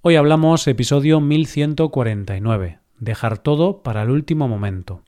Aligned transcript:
Hoy 0.00 0.14
hablamos 0.14 0.68
episodio 0.68 1.20
1149, 1.20 2.78
dejar 3.00 3.36
todo 3.38 3.82
para 3.82 4.02
el 4.02 4.10
último 4.10 4.46
momento. 4.46 5.02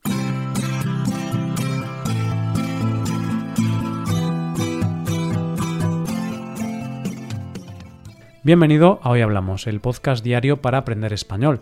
Bienvenido 8.43 8.99
a 9.05 9.11
Hoy 9.11 9.21
Hablamos, 9.21 9.69
el 9.69 9.79
podcast 9.79 10.25
diario 10.25 10.61
para 10.61 10.79
aprender 10.79 11.13
español. 11.13 11.61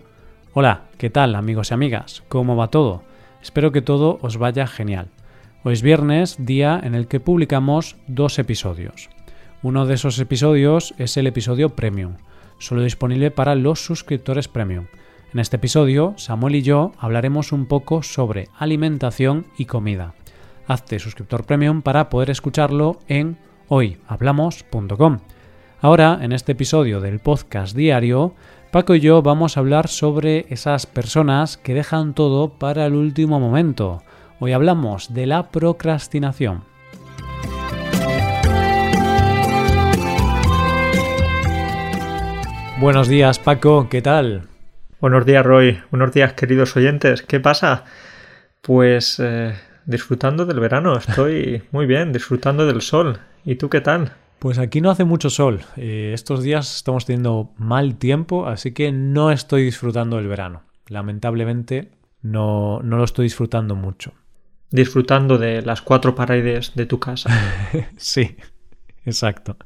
Hola, 0.55 0.85
¿qué 0.97 1.11
tal 1.11 1.35
amigos 1.35 1.71
y 1.71 1.75
amigas? 1.75 2.23
¿Cómo 2.29 2.57
va 2.57 2.69
todo? 2.69 3.03
Espero 3.43 3.73
que 3.73 3.83
todo 3.83 4.19
os 4.23 4.39
vaya 4.39 4.67
genial. 4.67 5.09
Hoy 5.65 5.75
es 5.75 5.83
viernes, 5.83 6.37
día 6.47 6.81
en 6.83 6.95
el 6.95 7.09
que 7.09 7.21
publicamos 7.21 7.97
dos 8.07 8.39
episodios. 8.39 9.11
Uno 9.63 9.85
de 9.85 9.97
esos 9.97 10.19
episodios 10.19 10.95
es 10.97 11.19
el 11.19 11.27
episodio 11.27 11.71
Premium, 11.77 12.15
solo 12.59 12.83
disponible 12.83 13.31
para 13.31 13.55
los 13.55 13.85
suscriptores 13.85 14.49
Premium. 14.49 14.87
En 15.33 15.41
este 15.41 15.57
episodio, 15.57 16.15
Samuel 16.17 16.57
y 16.57 16.63
yo 16.63 16.93
hablaremos 16.99 17.53
un 17.53 17.67
poco 17.67 18.03
sobre 18.03 18.49
alimentación 18.59 19.47
y 19.57 19.67
comida. 19.67 20.15
Hazte 20.67 20.99
suscriptor 20.99 21.45
Premium 21.45 21.83
para 21.83 22.09
poder 22.09 22.31
escucharlo 22.31 22.99
en 23.09 23.39
hoyhablamos.com. 23.69 25.19
Ahora, 25.81 26.19
en 26.23 26.33
este 26.33 26.53
episodio 26.53 27.01
del 27.01 27.21
podcast 27.21 27.77
diario, 27.77 28.35
Paco 28.71 28.95
y 28.95 29.01
yo 29.01 29.23
vamos 29.23 29.57
a 29.57 29.61
hablar 29.61 29.89
sobre 29.89 30.47
esas 30.51 30.87
personas 30.87 31.57
que 31.57 31.75
dejan 31.75 32.15
todo 32.15 32.51
para 32.51 32.87
el 32.87 32.95
último 32.95 33.39
momento. 33.41 34.03
Hoy 34.41 34.53
hablamos 34.53 35.15
de 35.15 35.27
la 35.27 35.51
procrastinación. 35.51 36.65
Buenos 42.81 43.09
días, 43.09 43.41
Paco, 43.41 43.89
¿qué 43.91 44.01
tal? 44.01 44.47
Buenos 45.01 45.27
días, 45.27 45.45
Roy. 45.45 45.81
Buenos 45.91 46.13
días, 46.13 46.35
queridos 46.35 46.77
oyentes. 46.77 47.23
¿Qué 47.23 47.41
pasa? 47.41 47.83
Pues 48.63 49.19
eh, 49.19 49.53
disfrutando 49.85 50.47
del 50.47 50.61
verano. 50.61 50.97
Estoy 50.97 51.65
muy 51.73 51.87
bien, 51.87 52.13
disfrutando 52.13 52.67
del 52.67 52.81
sol. 52.81 53.19
¿Y 53.45 53.57
tú 53.57 53.69
qué 53.69 53.81
tal? 53.81 54.13
Pues 54.39 54.61
aquí 54.61 54.81
no 54.81 54.93
hace 54.93 55.03
mucho 55.03 55.29
sol. 55.29 55.63
Eh, 55.77 56.13
estos 56.15 56.45
días 56.45 56.77
estamos 56.77 57.05
teniendo 57.05 57.51
mal 57.57 57.97
tiempo, 57.97 58.47
así 58.47 58.73
que 58.73 58.93
no 58.93 59.33
estoy 59.33 59.65
disfrutando 59.65 60.17
del 60.17 60.29
verano. 60.29 60.63
Lamentablemente 60.87 61.91
no, 62.23 62.81
no 62.85 62.97
lo 62.97 63.03
estoy 63.03 63.25
disfrutando 63.25 63.75
mucho. 63.75 64.13
Disfrutando 64.71 65.37
de 65.37 65.63
las 65.63 65.83
cuatro 65.83 66.15
paredes 66.15 66.77
de 66.77 66.87
tu 66.87 67.01
casa. 67.01 67.29
sí, 67.97 68.37
exacto. 69.05 69.57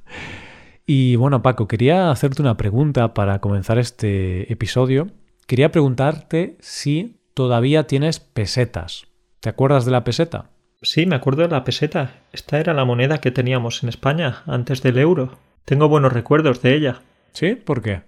Y 0.86 1.16
bueno, 1.16 1.42
Paco, 1.42 1.69
quería 1.69 2.11
hacerte 2.11 2.42
una 2.42 2.56
pregunta 2.56 3.14
para 3.14 3.41
comenzar 3.41 3.78
este 3.78 4.52
episodio. 4.52 5.08
Quería 5.47 5.70
preguntarte 5.70 6.56
si 6.61 7.20
todavía 7.34 7.86
tienes 7.86 8.20
pesetas. 8.20 9.06
¿Te 9.41 9.48
acuerdas 9.48 9.84
de 9.84 9.92
la 9.92 10.05
peseta? 10.05 10.50
Sí, 10.83 11.06
me 11.06 11.14
acuerdo 11.14 11.42
de 11.42 11.48
la 11.48 11.64
peseta. 11.64 12.14
Esta 12.33 12.58
era 12.58 12.74
la 12.74 12.84
moneda 12.84 13.19
que 13.19 13.30
teníamos 13.30 13.83
en 13.83 13.89
España 13.89 14.42
antes 14.47 14.83
del 14.83 14.98
euro. 14.98 15.39
Tengo 15.64 15.89
buenos 15.89 16.12
recuerdos 16.12 16.61
de 16.62 16.74
ella. 16.74 17.02
¿Sí? 17.33 17.55
¿Por 17.55 17.83
qué? 17.83 18.02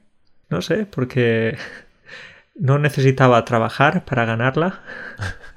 No 0.48 0.60
sé, 0.60 0.86
porque 0.86 1.56
no 2.56 2.78
necesitaba 2.78 3.44
trabajar 3.44 4.04
para 4.04 4.24
ganarla. 4.24 4.80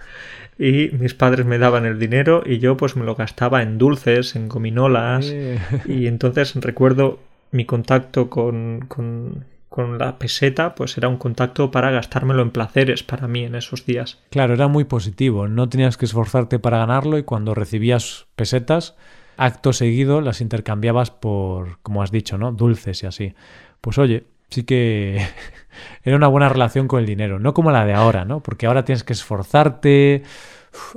y 0.59 0.89
mis 0.97 1.13
padres 1.13 1.45
me 1.45 1.57
daban 1.57 1.85
el 1.85 1.99
dinero 1.99 2.43
y 2.45 2.59
yo 2.59 2.77
pues 2.77 2.95
me 2.95 3.05
lo 3.05 3.15
gastaba 3.15 3.61
en 3.61 3.77
dulces, 3.77 4.35
en 4.35 4.47
gominolas. 4.49 5.29
Eh. 5.31 5.59
y 5.85 6.07
entonces 6.07 6.55
recuerdo 6.55 7.19
mi 7.51 7.65
contacto 7.65 8.29
con, 8.29 8.85
con 8.87 9.45
con 9.77 9.99
la 9.99 10.17
peseta, 10.17 10.73
pues 10.73 10.97
era 10.97 11.07
un 11.07 11.17
contacto 11.17 11.69
para 11.69 11.91
gastármelo 11.91 12.41
en 12.41 12.49
placeres 12.49 13.03
para 13.03 13.27
mí 13.27 13.43
en 13.43 13.53
esos 13.53 13.85
días. 13.85 14.17
Claro, 14.31 14.55
era 14.55 14.67
muy 14.67 14.85
positivo, 14.85 15.47
no 15.47 15.69
tenías 15.69 15.97
que 15.97 16.05
esforzarte 16.05 16.57
para 16.57 16.79
ganarlo 16.79 17.19
y 17.19 17.23
cuando 17.23 17.53
recibías 17.53 18.25
pesetas, 18.35 18.95
acto 19.37 19.73
seguido 19.73 20.19
las 20.21 20.41
intercambiabas 20.41 21.11
por, 21.11 21.77
como 21.83 22.01
has 22.01 22.09
dicho, 22.09 22.39
¿no? 22.39 22.53
Dulces 22.53 23.03
y 23.03 23.05
así. 23.05 23.35
Pues 23.79 23.99
oye, 23.99 24.25
sí 24.49 24.63
que 24.63 25.21
era 26.03 26.15
una 26.15 26.27
buena 26.27 26.49
relación 26.49 26.87
con 26.87 27.01
el 27.01 27.05
dinero, 27.05 27.37
no 27.37 27.53
como 27.53 27.69
la 27.69 27.85
de 27.85 27.93
ahora, 27.93 28.25
¿no? 28.25 28.41
Porque 28.41 28.65
ahora 28.65 28.83
tienes 28.83 29.03
que 29.03 29.13
esforzarte, 29.13 30.23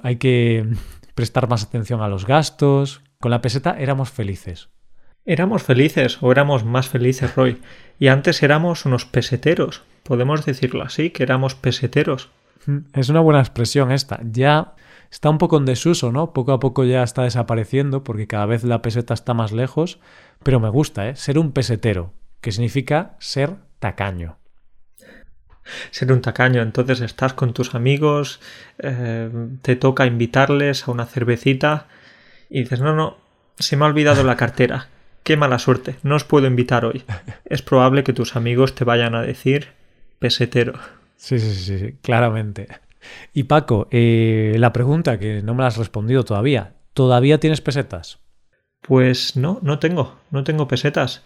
hay 0.03 0.17
que 0.17 0.67
prestar 1.15 1.49
más 1.49 1.63
atención 1.63 2.03
a 2.03 2.09
los 2.09 2.27
gastos. 2.27 3.03
Con 3.21 3.31
la 3.31 3.41
peseta 3.41 3.77
éramos 3.79 4.11
felices. 4.11 4.71
Éramos 5.27 5.63
felices 5.63 6.19
o 6.23 6.33
éramos 6.33 6.65
más 6.65 6.89
felices, 6.89 7.37
Roy. 7.37 7.61
Y 7.99 8.09
antes 8.09 8.43
éramos 8.43 8.87
unos 8.87 9.05
peseteros. 9.05 9.83
Podemos 10.03 10.45
decirlo 10.47 10.83
así, 10.83 11.11
que 11.11 11.23
éramos 11.23 11.55
peseteros. 11.55 12.31
Es 12.95 13.09
una 13.09 13.21
buena 13.21 13.41
expresión 13.41 13.93
esta. 13.93 14.21
Ya 14.25 14.75
está 15.11 15.31
un 15.31 15.39
poco 15.39 15.59
en 15.59 15.67
desuso, 15.67 16.11
¿no? 16.11 16.33
Poco 16.33 16.53
a 16.53 16.61
poco 16.61 16.85
ya 16.85 17.03
está 17.03 17.23
desapareciendo 17.23 18.03
porque 18.03 18.27
cada 18.27 18.47
vez 18.47 18.65
la 18.65 18.83
peseta 18.83 19.15
está 19.15 19.35
más 19.35 19.53
lejos. 19.53 20.01
Pero 20.43 20.59
me 20.61 20.71
gusta, 20.71 21.09
¿eh? 21.09 21.17
Ser 21.17 21.39
un 21.39 21.53
pesetero, 21.53 22.15
que 22.41 22.53
significa 22.53 23.17
ser 23.19 23.57
tacaño. 23.79 24.40
Ser 25.91 26.13
un 26.13 26.21
tacaño, 26.21 26.63
entonces 26.63 27.01
estás 27.01 27.35
con 27.35 27.53
tus 27.53 27.75
amigos, 27.75 28.41
eh, 28.79 29.31
te 29.63 29.77
toca 29.77 30.07
invitarles 30.07 30.87
a 30.87 30.91
una 30.91 31.07
cervecita 31.07 31.87
y 32.49 32.61
dices, 32.61 32.81
no, 32.81 32.95
no, 32.95 33.17
se 33.59 33.77
me 33.77 33.85
ha 33.85 33.89
olvidado 33.89 34.25
la 34.25 34.37
cartera. 34.37 34.89
Qué 35.23 35.37
mala 35.37 35.59
suerte, 35.59 35.97
no 36.03 36.17
os 36.17 36.25
puedo 36.25 36.47
invitar 36.47 36.85
hoy. 36.85 37.05
Es 37.45 37.63
probable 37.63 38.05
que 38.05 38.13
tus 38.13 38.37
amigos 38.37 38.75
te 38.75 38.85
vayan 38.85 39.15
a 39.15 39.23
decir 39.23 39.69
pesetero. 40.19 40.75
Sí, 41.17 41.39
sí, 41.39 41.55
sí, 41.55 41.79
sí 41.79 41.95
claramente. 42.01 42.69
Y 43.33 43.45
Paco, 43.45 43.89
eh, 43.91 44.55
la 44.59 44.73
pregunta 44.73 45.19
que 45.19 45.43
no 45.43 45.55
me 45.55 45.63
la 45.63 45.69
has 45.69 45.77
respondido 45.77 46.25
todavía. 46.25 46.75
¿Todavía 46.95 47.39
tienes 47.39 47.61
pesetas? 47.61 48.19
Pues 48.83 49.37
no, 49.37 49.59
no 49.63 49.79
tengo, 49.79 50.17
no 50.31 50.45
tengo 50.45 50.69
pesetas. 50.69 51.23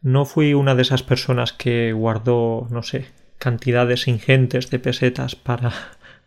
No 0.00 0.24
fui 0.24 0.54
una 0.54 0.74
de 0.74 0.82
esas 0.82 1.02
personas 1.02 1.52
que 1.52 1.92
guardó, 1.92 2.66
no 2.70 2.82
sé, 2.82 3.06
cantidades 3.42 4.06
ingentes 4.06 4.70
de 4.70 4.78
pesetas 4.78 5.34
para, 5.34 5.72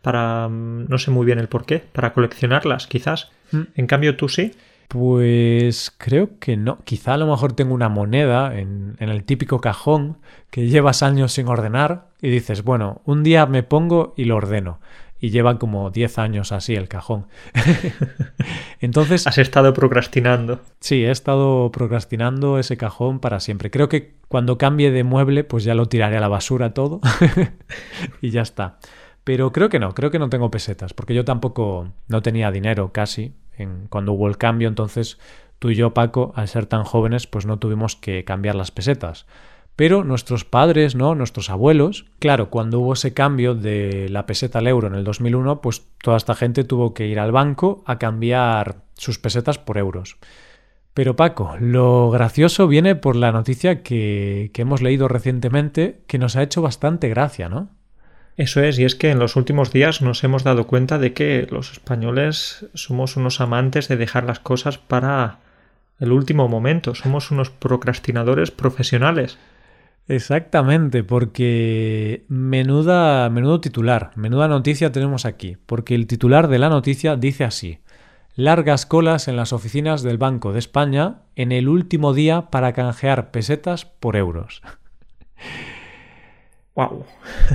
para, 0.02 0.48
no 0.50 0.98
sé 0.98 1.10
muy 1.10 1.24
bien 1.24 1.38
el 1.38 1.48
por 1.48 1.64
qué, 1.64 1.78
para 1.78 2.12
coleccionarlas, 2.12 2.86
quizás. 2.86 3.30
Mm. 3.52 3.62
En 3.74 3.86
cambio, 3.86 4.18
tú 4.18 4.28
sí. 4.28 4.52
Pues 4.88 5.94
creo 5.96 6.38
que 6.38 6.58
no. 6.58 6.78
Quizá 6.84 7.14
a 7.14 7.16
lo 7.16 7.26
mejor 7.26 7.54
tengo 7.54 7.72
una 7.72 7.88
moneda 7.88 8.58
en, 8.58 8.96
en, 9.00 9.08
el 9.08 9.24
típico 9.24 9.62
cajón 9.62 10.18
que 10.50 10.66
llevas 10.66 11.02
años 11.02 11.32
sin 11.32 11.48
ordenar 11.48 12.08
y 12.20 12.28
dices, 12.28 12.62
bueno, 12.62 13.00
un 13.06 13.22
día 13.22 13.46
me 13.46 13.62
pongo 13.62 14.12
y 14.18 14.26
lo 14.26 14.36
ordeno. 14.36 14.78
Y 15.18 15.30
lleva 15.30 15.58
como 15.58 15.90
10 15.90 16.18
años 16.18 16.52
así 16.52 16.74
el 16.74 16.88
cajón. 16.88 17.26
Entonces... 18.80 19.26
Has 19.26 19.38
estado 19.38 19.72
procrastinando. 19.72 20.60
Sí, 20.80 21.04
he 21.04 21.10
estado 21.10 21.70
procrastinando 21.72 22.58
ese 22.58 22.76
cajón 22.76 23.20
para 23.20 23.40
siempre. 23.40 23.70
Creo 23.70 23.88
que 23.88 24.14
cuando 24.28 24.58
cambie 24.58 24.90
de 24.90 25.04
mueble, 25.04 25.44
pues 25.44 25.64
ya 25.64 25.74
lo 25.74 25.86
tiraré 25.86 26.18
a 26.18 26.20
la 26.20 26.28
basura 26.28 26.74
todo. 26.74 27.00
y 28.20 28.30
ya 28.30 28.42
está. 28.42 28.78
Pero 29.26 29.50
creo 29.50 29.68
que 29.68 29.80
no, 29.80 29.92
creo 29.92 30.12
que 30.12 30.20
no 30.20 30.28
tengo 30.28 30.52
pesetas, 30.52 30.94
porque 30.94 31.12
yo 31.12 31.24
tampoco 31.24 31.92
no 32.06 32.22
tenía 32.22 32.52
dinero 32.52 32.92
casi 32.92 33.34
en, 33.58 33.88
cuando 33.88 34.12
hubo 34.12 34.28
el 34.28 34.38
cambio, 34.38 34.68
entonces 34.68 35.18
tú 35.58 35.70
y 35.70 35.74
yo, 35.74 35.94
Paco, 35.94 36.32
al 36.36 36.46
ser 36.46 36.66
tan 36.66 36.84
jóvenes, 36.84 37.26
pues 37.26 37.44
no 37.44 37.58
tuvimos 37.58 37.96
que 37.96 38.24
cambiar 38.24 38.54
las 38.54 38.70
pesetas. 38.70 39.26
Pero 39.76 40.04
nuestros 40.04 40.46
padres, 40.46 40.94
¿no? 40.94 41.14
Nuestros 41.14 41.50
abuelos, 41.50 42.06
claro, 42.18 42.48
cuando 42.48 42.80
hubo 42.80 42.94
ese 42.94 43.12
cambio 43.12 43.54
de 43.54 44.08
la 44.08 44.24
peseta 44.24 44.58
al 44.58 44.66
euro 44.66 44.88
en 44.88 44.94
el 44.94 45.04
2001, 45.04 45.60
pues 45.60 45.86
toda 46.02 46.16
esta 46.16 46.34
gente 46.34 46.64
tuvo 46.64 46.94
que 46.94 47.06
ir 47.06 47.20
al 47.20 47.30
banco 47.30 47.84
a 47.86 47.98
cambiar 47.98 48.76
sus 48.94 49.18
pesetas 49.18 49.58
por 49.58 49.76
euros. 49.76 50.16
Pero 50.94 51.14
Paco, 51.14 51.56
lo 51.60 52.10
gracioso 52.10 52.68
viene 52.68 52.94
por 52.94 53.16
la 53.16 53.32
noticia 53.32 53.82
que, 53.82 54.50
que 54.54 54.62
hemos 54.62 54.80
leído 54.80 55.08
recientemente 55.08 56.00
que 56.06 56.18
nos 56.18 56.36
ha 56.36 56.42
hecho 56.42 56.62
bastante 56.62 57.10
gracia, 57.10 57.50
¿no? 57.50 57.68
Eso 58.38 58.62
es, 58.62 58.78
y 58.78 58.84
es 58.84 58.94
que 58.94 59.10
en 59.10 59.18
los 59.18 59.36
últimos 59.36 59.72
días 59.72 60.00
nos 60.00 60.24
hemos 60.24 60.42
dado 60.42 60.66
cuenta 60.66 60.98
de 60.98 61.12
que 61.12 61.46
los 61.50 61.72
españoles 61.72 62.66
somos 62.72 63.16
unos 63.16 63.42
amantes 63.42 63.88
de 63.88 63.96
dejar 63.96 64.24
las 64.24 64.40
cosas 64.40 64.78
para 64.78 65.40
el 66.00 66.12
último 66.12 66.48
momento, 66.48 66.94
somos 66.94 67.30
unos 67.30 67.50
procrastinadores 67.50 68.50
profesionales. 68.50 69.38
Exactamente, 70.08 71.02
porque 71.02 72.24
menuda, 72.28 73.28
menudo 73.28 73.60
titular, 73.60 74.12
menuda 74.14 74.46
noticia 74.46 74.92
tenemos 74.92 75.24
aquí, 75.24 75.56
porque 75.66 75.94
el 75.96 76.06
titular 76.06 76.46
de 76.48 76.58
la 76.58 76.68
noticia 76.68 77.16
dice 77.16 77.44
así. 77.44 77.80
Largas 78.36 78.86
colas 78.86 79.28
en 79.28 79.36
las 79.36 79.52
oficinas 79.52 80.02
del 80.02 80.18
Banco 80.18 80.52
de 80.52 80.58
España 80.58 81.22
en 81.34 81.52
el 81.52 81.68
último 81.68 82.12
día 82.12 82.50
para 82.50 82.72
canjear 82.72 83.30
pesetas 83.30 83.84
por 83.84 84.16
euros. 84.16 84.62
Wow. 86.76 87.06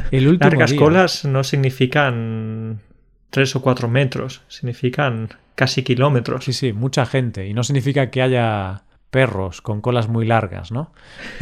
El 0.09 0.27
último 0.27 0.49
Largas 0.49 0.71
día. 0.71 0.79
colas 0.79 1.25
no 1.25 1.43
significan 1.43 2.79
tres 3.29 3.55
o 3.55 3.61
cuatro 3.61 3.87
metros, 3.87 4.41
significan 4.47 5.29
casi 5.53 5.83
kilómetros. 5.83 6.43
Sí, 6.43 6.53
sí, 6.53 6.73
mucha 6.73 7.05
gente. 7.05 7.47
Y 7.47 7.53
no 7.53 7.63
significa 7.63 8.09
que 8.09 8.23
haya 8.23 8.81
perros 9.11 9.61
con 9.61 9.81
colas 9.81 10.07
muy 10.07 10.25
largas, 10.25 10.71
¿no? 10.71 10.91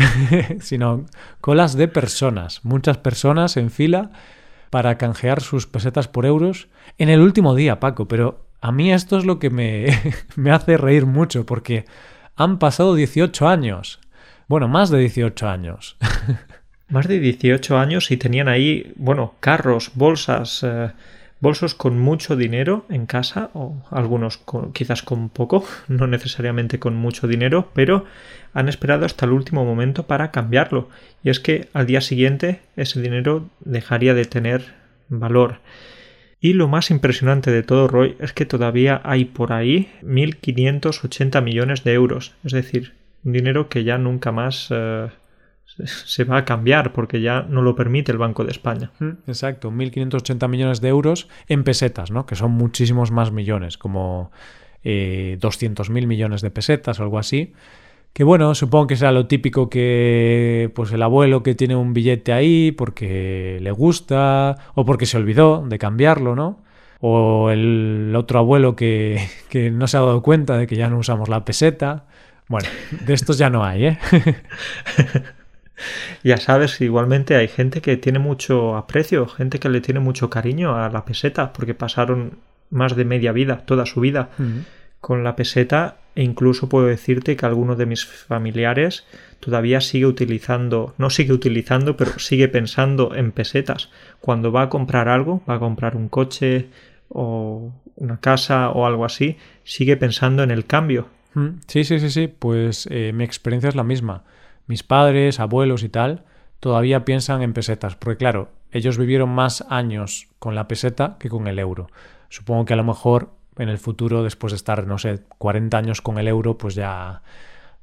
sino 0.59 1.05
colas 1.39 1.75
de 1.77 1.87
personas, 1.87 2.65
muchas 2.65 2.97
personas 2.97 3.55
en 3.55 3.69
fila 3.69 4.11
para 4.69 4.97
canjear 4.97 5.41
sus 5.41 5.67
pesetas 5.67 6.07
por 6.07 6.25
euros 6.25 6.67
en 6.97 7.09
el 7.09 7.21
último 7.21 7.55
día, 7.55 7.79
Paco, 7.79 8.07
pero 8.07 8.45
a 8.61 8.71
mí 8.71 8.91
esto 8.91 9.17
es 9.17 9.25
lo 9.25 9.39
que 9.39 9.49
me, 9.49 9.87
me 10.35 10.51
hace 10.51 10.77
reír 10.77 11.05
mucho 11.05 11.45
porque 11.45 11.85
han 12.35 12.59
pasado 12.59 12.95
18 12.95 13.47
años. 13.47 13.99
Bueno, 14.47 14.67
más 14.67 14.89
de 14.89 14.99
18 14.99 15.47
años. 15.47 15.97
más 16.89 17.07
de 17.07 17.19
18 17.19 17.77
años 17.77 18.11
y 18.11 18.17
tenían 18.17 18.47
ahí, 18.47 18.93
bueno, 18.95 19.35
carros, 19.39 19.91
bolsas, 19.93 20.63
eh, 20.63 20.91
bolsos 21.41 21.73
con 21.73 21.99
mucho 21.99 22.35
dinero 22.35 22.85
en 22.89 23.05
casa, 23.05 23.49
o 23.53 23.81
algunos 23.91 24.41
quizás 24.73 25.03
con 25.03 25.29
poco, 25.29 25.63
no 25.87 26.07
necesariamente 26.07 26.79
con 26.79 26.95
mucho 26.95 27.27
dinero, 27.27 27.69
pero 27.73 28.05
han 28.53 28.69
esperado 28.69 29.05
hasta 29.05 29.25
el 29.25 29.31
último 29.31 29.65
momento 29.65 30.07
para 30.07 30.31
cambiarlo. 30.31 30.89
Y 31.23 31.29
es 31.29 31.39
que 31.39 31.69
al 31.73 31.85
día 31.85 32.01
siguiente 32.01 32.61
ese 32.75 33.01
dinero 33.01 33.49
dejaría 33.59 34.13
de 34.13 34.25
tener 34.25 34.73
valor. 35.07 35.59
Y 36.41 36.53
lo 36.53 36.69
más 36.69 36.89
impresionante 36.89 37.51
de 37.51 37.63
todo, 37.63 37.87
Roy, 37.87 38.15
es 38.19 38.31
que 38.31 38.45
todavía 38.45 39.01
hay 39.03 39.25
por 39.25 39.51
ahí 39.51 39.91
1.580 40.03 41.43
millones 41.43 41.83
de 41.83 41.93
euros. 41.93 42.33
Es 42.45 42.53
decir, 42.53 42.93
dinero 43.23 43.67
que 43.67 43.83
ya 43.83 43.97
nunca 43.97 44.31
más 44.31 44.67
eh, 44.69 45.09
se 45.85 46.23
va 46.23 46.37
a 46.37 46.45
cambiar 46.45 46.93
porque 46.93 47.21
ya 47.21 47.41
no 47.43 47.61
lo 47.61 47.75
permite 47.75 48.11
el 48.11 48.17
Banco 48.17 48.43
de 48.43 48.51
España. 48.51 48.91
Exacto, 49.27 49.71
1.580 49.71 50.47
millones 50.47 50.81
de 50.81 50.89
euros 50.89 51.27
en 51.47 51.63
pesetas, 51.63 52.11
¿no? 52.11 52.25
que 52.25 52.35
son 52.35 52.51
muchísimos 52.51 53.11
más 53.11 53.31
millones, 53.31 53.77
como 53.77 54.31
eh, 54.83 55.37
200.000 55.41 56.07
millones 56.07 56.41
de 56.41 56.51
pesetas 56.51 56.99
o 56.99 57.03
algo 57.03 57.19
así. 57.19 57.53
Que 58.13 58.23
bueno, 58.23 58.55
supongo 58.55 58.87
que 58.87 58.95
será 58.95 59.11
lo 59.11 59.27
típico 59.27 59.69
que 59.69 60.71
pues 60.73 60.91
el 60.91 61.01
abuelo 61.03 61.43
que 61.43 61.55
tiene 61.55 61.75
un 61.75 61.93
billete 61.93 62.33
ahí 62.33 62.71
porque 62.71 63.59
le 63.61 63.71
gusta 63.71 64.57
o 64.73 64.83
porque 64.83 65.05
se 65.05 65.17
olvidó 65.17 65.63
de 65.67 65.77
cambiarlo, 65.77 66.35
¿no? 66.35 66.63
O 67.01 67.49
el 67.49 68.13
otro 68.15 68.39
abuelo 68.39 68.75
que, 68.75 69.27
que 69.49 69.71
no 69.71 69.87
se 69.87 69.97
ha 69.97 70.01
dado 70.01 70.21
cuenta 70.21 70.57
de 70.57 70.67
que 70.67 70.75
ya 70.75 70.89
no 70.89 70.97
usamos 70.97 71.29
la 71.29 71.45
peseta. 71.45 72.05
Bueno, 72.47 72.67
de 73.05 73.13
estos 73.13 73.37
ya 73.37 73.49
no 73.51 73.63
hay, 73.63 73.85
¿eh? 73.85 73.99
ya 76.23 76.37
sabes, 76.37 76.79
igualmente 76.81 77.35
hay 77.35 77.47
gente 77.47 77.81
que 77.81 77.97
tiene 77.97 78.19
mucho 78.19 78.75
aprecio, 78.75 79.27
gente 79.27 79.59
que 79.59 79.69
le 79.69 79.81
tiene 79.81 79.99
mucho 79.99 80.29
cariño 80.29 80.75
a 80.75 80.89
la 80.89 81.05
peseta, 81.05 81.53
porque 81.53 81.73
pasaron 81.73 82.39
más 82.69 82.95
de 82.95 83.05
media 83.05 83.31
vida, 83.31 83.63
toda 83.65 83.85
su 83.85 83.99
vida, 83.99 84.29
con 85.01 85.23
la 85.23 85.35
peseta, 85.35 85.97
e 86.15 86.23
incluso 86.23 86.69
puedo 86.69 86.87
decirte 86.87 87.35
que 87.35 87.45
alguno 87.45 87.75
de 87.75 87.85
mis 87.85 88.05
familiares 88.05 89.05
todavía 89.39 89.81
sigue 89.81 90.05
utilizando, 90.05 90.93
no 90.97 91.09
sigue 91.09 91.33
utilizando, 91.33 91.95
pero 91.97 92.19
sigue 92.19 92.47
pensando 92.47 93.15
en 93.15 93.31
pesetas. 93.31 93.89
Cuando 94.19 94.51
va 94.51 94.63
a 94.63 94.69
comprar 94.69 95.07
algo, 95.07 95.41
va 95.49 95.55
a 95.55 95.59
comprar 95.59 95.95
un 95.95 96.09
coche 96.09 96.67
o 97.07 97.71
una 97.95 98.19
casa 98.19 98.69
o 98.69 98.85
algo 98.85 99.05
así, 99.05 99.37
sigue 99.63 99.97
pensando 99.97 100.43
en 100.43 100.51
el 100.51 100.65
cambio. 100.65 101.07
Sí, 101.67 101.83
sí, 101.83 101.99
sí, 101.99 102.09
sí, 102.09 102.27
pues 102.27 102.87
eh, 102.91 103.11
mi 103.13 103.23
experiencia 103.23 103.69
es 103.69 103.75
la 103.75 103.83
misma 103.83 104.23
mis 104.69 104.83
padres, 104.83 105.39
abuelos 105.39 105.83
y 105.83 105.89
tal, 105.89 106.23
todavía 106.59 107.03
piensan 107.03 107.41
en 107.41 107.53
pesetas, 107.53 107.95
porque 107.95 108.17
claro, 108.17 108.49
ellos 108.71 108.99
vivieron 108.99 109.29
más 109.29 109.65
años 109.67 110.29
con 110.37 110.53
la 110.53 110.67
peseta 110.67 111.17
que 111.19 111.27
con 111.27 111.47
el 111.47 111.57
euro. 111.57 111.87
Supongo 112.29 112.65
que 112.65 112.73
a 112.73 112.77
lo 112.77 112.83
mejor 112.83 113.31
en 113.57 113.67
el 113.67 113.79
futuro, 113.79 114.23
después 114.23 114.53
de 114.53 114.57
estar, 114.57 114.85
no 114.85 114.99
sé, 114.99 115.21
40 115.39 115.75
años 115.75 116.01
con 116.01 116.19
el 116.19 116.27
euro, 116.27 116.57
pues 116.57 116.75
ya, 116.75 117.23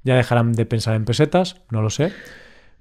ya 0.04 0.14
dejarán 0.14 0.52
de 0.52 0.64
pensar 0.64 0.94
en 0.94 1.04
pesetas, 1.04 1.60
no 1.70 1.82
lo 1.82 1.90
sé. 1.90 2.12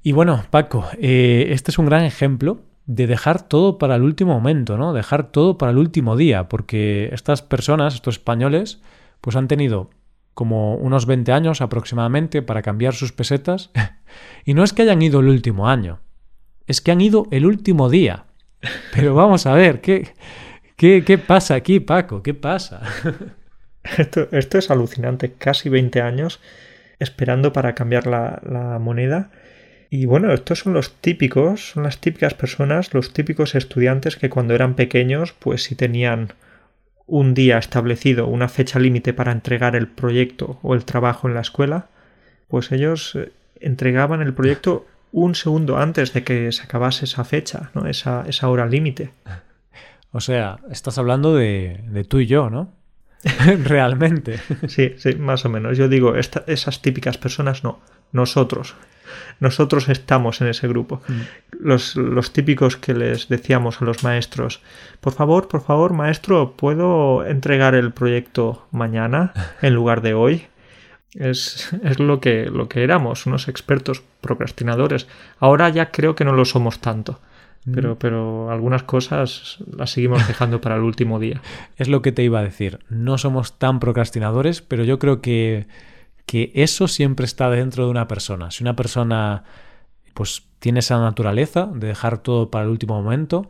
Y 0.04 0.12
bueno, 0.12 0.46
Paco, 0.52 0.86
eh, 1.02 1.48
este 1.50 1.72
es 1.72 1.80
un 1.80 1.88
gran 1.88 2.04
ejemplo 2.04 2.62
de 2.86 3.08
dejar 3.08 3.42
todo 3.42 3.80
para 3.80 3.96
el 3.96 4.04
último 4.04 4.36
momento, 4.36 4.78
¿no? 4.78 4.94
Dejar 4.94 5.32
todo 5.32 5.58
para 5.58 5.72
el 5.72 5.80
último 5.80 6.16
día, 6.16 6.48
porque 6.48 7.10
estas 7.12 7.42
personas, 7.42 7.96
estos 7.96 8.18
españoles, 8.18 8.82
pues 9.20 9.36
han 9.36 9.48
tenido 9.48 9.90
como 10.36 10.76
unos 10.76 11.08
20 11.08 11.32
años 11.32 11.62
aproximadamente 11.62 12.44
para 12.44 12.62
cambiar 12.62 12.94
sus 12.94 13.12
pesetas. 13.12 13.72
y 14.46 14.54
no 14.54 14.64
es 14.64 14.74
que 14.74 14.84
hayan 14.84 15.02
ido 15.02 15.22
el 15.22 15.30
último 15.30 15.68
año, 15.68 16.02
es 16.68 16.82
que 16.82 16.92
han 16.92 17.02
ido 17.02 17.28
el 17.32 17.48
último 17.48 17.90
día. 17.90 18.26
Pero 18.94 19.16
vamos 19.16 19.48
a 19.48 19.54
ver, 19.54 19.82
¿qué, 19.82 20.10
qué, 20.76 21.04
qué 21.04 21.18
pasa 21.18 21.56
aquí, 21.56 21.80
Paco? 21.80 22.22
¿Qué 22.22 22.34
pasa? 22.34 22.82
esto, 23.98 24.28
esto, 24.32 24.58
es 24.60 24.70
alucinante, 24.70 25.34
casi 25.34 25.70
20 25.70 26.02
años 26.02 26.42
esperando 27.00 27.54
para 27.54 27.74
cambiar 27.74 28.06
la, 28.06 28.42
la 28.44 28.78
moneda. 28.78 29.32
Y 29.90 30.06
bueno, 30.06 30.34
estos 30.34 30.60
son 30.60 30.74
los 30.74 30.96
típicos, 30.96 31.72
son 31.72 31.84
las 31.84 32.00
típicas 32.00 32.34
personas, 32.34 32.94
los 32.94 33.14
típicos 33.14 33.56
estudiantes 33.56 34.18
que 34.18 34.30
cuando 34.30 34.54
eran 34.54 34.76
pequeños, 34.76 35.32
pues 35.32 35.64
si 35.64 35.76
tenían 35.76 36.34
un 37.08 37.34
día 37.34 37.58
establecido, 37.58 38.28
una 38.28 38.50
fecha 38.50 38.80
límite 38.80 39.14
para 39.14 39.32
entregar 39.32 39.76
el 39.76 39.88
proyecto 39.88 40.60
o 40.64 40.74
el 40.74 40.86
trabajo 40.86 41.28
en 41.28 41.36
la 41.36 41.42
escuela, 41.42 41.88
pues 42.48 42.72
ellos 42.72 43.16
eh, 43.16 43.32
entregaban 43.60 44.22
el 44.22 44.34
proyecto 44.34 44.86
un 45.12 45.36
segundo 45.36 45.78
antes 45.78 46.14
de 46.14 46.24
que 46.24 46.52
se 46.52 46.64
acabase 46.64 47.06
esa 47.06 47.24
fecha, 47.24 47.72
¿no? 47.74 47.88
esa, 47.88 48.26
esa 48.28 48.50
hora 48.50 48.66
límite. 48.66 49.12
O 50.12 50.20
sea, 50.20 50.60
estás 50.72 50.98
hablando 50.98 51.36
de, 51.36 51.82
de 51.88 52.04
tú 52.04 52.20
y 52.20 52.26
yo, 52.26 52.50
¿no? 52.50 52.74
Realmente. 53.64 54.40
Sí, 54.68 54.94
sí, 54.98 55.16
más 55.16 55.46
o 55.46 55.50
menos. 55.50 55.78
Yo 55.78 55.90
digo, 55.90 56.16
esas 56.16 56.82
típicas 56.82 57.18
personas 57.18 57.64
no, 57.64 57.80
nosotros 58.12 58.76
nosotros 59.40 59.90
estamos 59.90 60.42
en 60.42 60.48
ese 60.48 60.68
grupo. 60.68 61.02
Mm. 61.08 61.22
Los, 61.60 61.96
los, 61.96 62.34
típicos 62.34 62.78
que 62.78 62.94
les 62.94 63.30
decíamos 63.30 63.82
a 63.82 63.86
los 63.86 64.04
maestros, 64.04 64.62
por 65.02 65.14
favor, 65.14 65.48
por 65.48 65.62
favor, 65.62 65.94
maestro, 65.94 66.54
¿puedo 66.56 67.26
entregar 67.26 67.76
el 67.76 67.92
proyecto 67.92 68.68
mañana 68.72 69.34
en 69.62 69.74
lugar 69.74 70.02
de 70.02 70.14
hoy? 70.14 70.48
Es, 71.14 71.74
es 71.84 72.00
lo, 72.00 72.20
que, 72.20 72.46
lo 72.46 72.68
que 72.68 72.84
éramos, 72.84 73.26
unos 73.26 73.48
expertos 73.48 74.04
procrastinadores. 74.22 75.08
Ahora 75.40 75.70
ya 75.70 75.92
creo 75.92 76.16
que 76.16 76.26
no 76.26 76.34
lo 76.34 76.46
somos 76.46 76.80
tanto. 76.80 77.20
Pero, 77.74 77.96
mm. 77.96 77.98
pero 77.98 78.52
algunas 78.52 78.84
cosas 78.84 79.58
las 79.76 79.92
seguimos 79.92 80.28
dejando 80.28 80.62
para 80.62 80.76
el 80.76 80.84
último 80.84 81.20
día. 81.20 81.42
Es 81.78 81.88
lo 81.88 82.02
que 82.02 82.12
te 82.12 82.24
iba 82.24 82.40
a 82.40 82.44
decir. 82.44 82.80
No 82.90 83.18
somos 83.18 83.58
tan 83.58 83.80
procrastinadores, 83.80 84.62
pero 84.62 84.84
yo 84.84 85.00
creo 85.00 85.22
que 85.22 85.66
que 86.26 86.52
eso 86.56 86.88
siempre 86.88 87.26
está 87.26 87.50
dentro 87.50 87.86
de 87.86 87.92
una 87.92 88.08
persona. 88.08 88.52
Si 88.52 88.64
una 88.64 88.76
persona 88.76 89.44
pues 90.14 90.44
tiene 90.60 90.80
esa 90.80 91.00
naturaleza 91.00 91.70
de 91.74 91.88
dejar 91.88 92.18
todo 92.20 92.50
para 92.50 92.66
el 92.66 92.72
último 92.72 93.02
momento, 93.02 93.48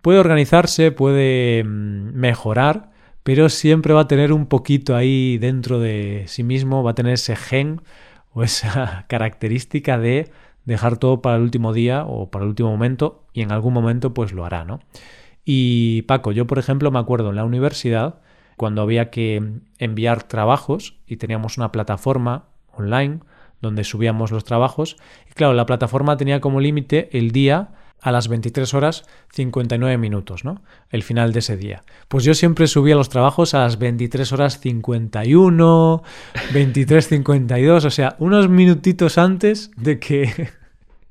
puede 0.00 0.18
organizarse, 0.18 0.92
puede 0.92 1.64
mm, 1.64 2.14
mejorar, 2.14 2.90
pero 3.22 3.48
siempre 3.48 3.92
va 3.92 4.02
a 4.02 4.08
tener 4.08 4.32
un 4.32 4.46
poquito 4.46 4.96
ahí 4.96 5.38
dentro 5.38 5.80
de 5.80 6.24
sí 6.28 6.44
mismo, 6.44 6.82
va 6.82 6.92
a 6.92 6.94
tener 6.94 7.14
ese 7.14 7.36
gen 7.36 7.82
o 8.32 8.42
esa 8.42 9.06
característica 9.08 9.98
de 9.98 10.30
dejar 10.64 10.98
todo 10.98 11.22
para 11.22 11.36
el 11.36 11.42
último 11.42 11.72
día 11.72 12.04
o 12.04 12.30
para 12.30 12.44
el 12.44 12.50
último 12.50 12.70
momento 12.70 13.24
y 13.32 13.42
en 13.42 13.52
algún 13.52 13.74
momento 13.74 14.14
pues 14.14 14.32
lo 14.32 14.44
hará, 14.44 14.64
¿no? 14.64 14.80
Y 15.44 16.02
Paco, 16.02 16.30
yo 16.30 16.46
por 16.46 16.58
ejemplo 16.58 16.90
me 16.90 16.98
acuerdo 16.98 17.30
en 17.30 17.36
la 17.36 17.44
universidad 17.44 18.20
cuando 18.58 18.82
había 18.82 19.08
que 19.08 19.42
enviar 19.78 20.24
trabajos 20.24 20.98
y 21.06 21.16
teníamos 21.16 21.56
una 21.56 21.72
plataforma 21.72 22.44
online 22.70 23.20
donde 23.62 23.84
subíamos 23.84 24.30
los 24.30 24.44
trabajos. 24.44 24.98
Y 25.30 25.32
claro, 25.32 25.54
la 25.54 25.64
plataforma 25.64 26.18
tenía 26.18 26.42
como 26.42 26.60
límite 26.60 27.08
el 27.16 27.30
día 27.30 27.70
a 28.00 28.12
las 28.12 28.28
23 28.28 28.74
horas 28.74 29.04
59 29.32 29.98
minutos, 29.98 30.44
¿no? 30.44 30.62
El 30.90 31.02
final 31.02 31.32
de 31.32 31.40
ese 31.40 31.56
día. 31.56 31.82
Pues 32.08 32.24
yo 32.24 32.34
siempre 32.34 32.66
subía 32.66 32.94
los 32.94 33.08
trabajos 33.08 33.54
a 33.54 33.60
las 33.60 33.78
23 33.78 34.32
horas 34.32 34.60
51, 34.60 36.02
23.52, 36.52 37.84
o 37.84 37.90
sea, 37.90 38.16
unos 38.18 38.48
minutitos 38.48 39.18
antes 39.18 39.70
de 39.76 39.98
que 39.98 40.50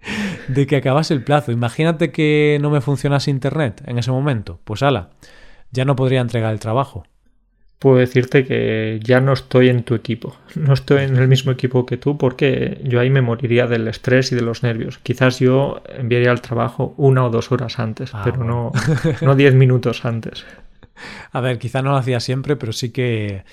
de 0.47 0.67
que 0.67 0.77
acabase 0.77 1.13
el 1.13 1.23
plazo. 1.23 1.51
Imagínate 1.51 2.11
que 2.11 2.57
no 2.61 2.69
me 2.69 2.81
funcionase 2.81 3.31
internet 3.31 3.83
en 3.85 3.97
ese 3.97 4.11
momento. 4.11 4.59
Pues 4.63 4.81
ala, 4.83 5.09
ya 5.71 5.83
no 5.83 5.95
podría 5.97 6.21
entregar 6.21 6.53
el 6.53 6.59
trabajo 6.59 7.03
puedo 7.79 7.97
decirte 7.97 8.45
que 8.45 8.99
ya 9.03 9.21
no 9.21 9.33
estoy 9.33 9.69
en 9.69 9.83
tu 9.83 9.93
equipo. 9.93 10.35
No 10.55 10.73
estoy 10.73 11.03
en 11.03 11.15
el 11.15 11.27
mismo 11.27 11.51
equipo 11.51 11.85
que 11.85 11.97
tú 11.97 12.17
porque 12.17 12.81
yo 12.83 12.99
ahí 12.99 13.09
me 13.09 13.21
moriría 13.21 13.67
del 13.67 13.87
estrés 13.87 14.31
y 14.31 14.35
de 14.35 14.41
los 14.41 14.63
nervios. 14.63 14.97
Quizás 14.97 15.39
yo 15.39 15.81
enviaría 15.87 16.31
el 16.31 16.41
trabajo 16.41 16.93
una 16.97 17.25
o 17.25 17.29
dos 17.29 17.51
horas 17.51 17.79
antes, 17.79 18.11
ah, 18.13 18.21
pero 18.23 18.43
no, 18.43 18.71
no 19.21 19.35
diez 19.35 19.53
minutos 19.53 20.05
antes. 20.05 20.45
A 21.31 21.41
ver, 21.41 21.59
quizá 21.59 21.83
no 21.83 21.91
lo 21.91 21.97
hacía 21.97 22.19
siempre, 22.19 22.55
pero 22.55 22.73
sí 22.73 22.91
que 22.91 23.43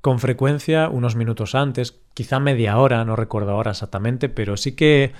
con 0.00 0.20
frecuencia 0.20 0.88
unos 0.88 1.16
minutos 1.16 1.54
antes, 1.54 1.98
quizá 2.12 2.38
media 2.38 2.78
hora, 2.78 3.04
no 3.04 3.16
recuerdo 3.16 3.52
ahora 3.52 3.72
exactamente, 3.72 4.28
pero 4.28 4.56
sí 4.56 4.72
que 4.72 5.12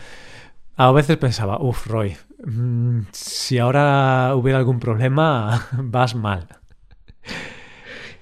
a 0.76 0.92
veces 0.92 1.16
pensaba, 1.16 1.58
uff, 1.58 1.86
Roy, 1.86 2.16
mm, 2.44 3.00
si 3.10 3.58
ahora 3.58 4.34
hubiera 4.36 4.58
algún 4.58 4.78
problema, 4.78 5.66
vas 5.72 6.14
mal 6.14 6.46